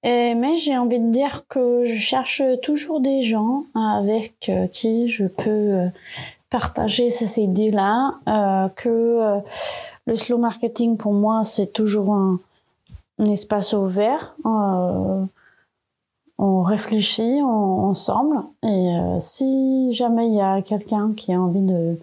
Mais 0.04 0.56
j'ai 0.58 0.78
envie 0.78 1.00
de 1.00 1.10
dire 1.10 1.48
que 1.50 1.84
je 1.84 1.95
cherche 1.95 2.43
toujours 2.62 3.02
des 3.02 3.24
gens 3.24 3.63
avec 3.74 4.50
euh, 4.50 4.67
qui 4.67 5.10
je 5.10 5.26
peux 5.26 5.50
euh, 5.50 5.88
partager 6.52 7.10
ces 7.10 7.41
idées-là, 7.41 8.19
euh, 8.28 8.69
que 8.69 9.41
le 10.06 10.15
slow 10.15 10.38
marketing 10.38 10.95
pour 10.95 11.13
moi 11.13 11.43
c'est 11.43 11.74
toujours 11.74 12.13
un, 12.13 12.39
espace 13.32 13.74
ouvert. 13.74 14.36
On 16.38 16.62
réfléchit 16.62 17.41
on, 17.41 17.89
ensemble 17.89 18.43
et 18.63 18.95
si 19.19 19.91
jamais 19.91 20.28
il 20.28 20.36
y 20.36 20.41
a 20.41 20.62
quelqu'un 20.62 21.13
qui 21.17 21.34
a 21.34 21.41
envie 21.41 21.65
de 21.65 21.98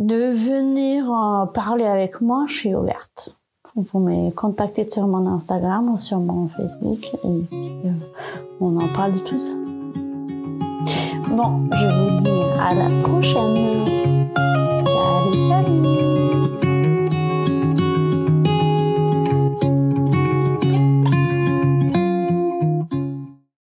de 0.00 0.32
venir 0.32 1.06
parler 1.52 1.84
avec 1.84 2.20
moi, 2.20 2.46
je 2.48 2.54
suis 2.54 2.74
ouverte. 2.74 3.30
Vous 3.76 3.82
pouvez 3.82 4.16
me 4.16 4.30
contacter 4.30 4.88
sur 4.88 5.06
mon 5.06 5.26
Instagram 5.28 5.92
ou 5.92 5.98
sur 5.98 6.18
mon 6.18 6.48
Facebook 6.48 7.06
et 7.22 7.86
euh, 7.86 7.92
on 8.60 8.76
en 8.80 8.88
parle 8.88 9.12
de 9.12 9.18
tout 9.18 9.38
ça. 9.38 9.52
Bon, 11.30 11.68
je 11.70 11.86
vous 11.86 12.22
dis 12.22 12.28
à 12.58 12.74
la 12.74 13.02
prochaine. 13.02 13.86
Salut, 15.36 15.40
salut 15.40 16.09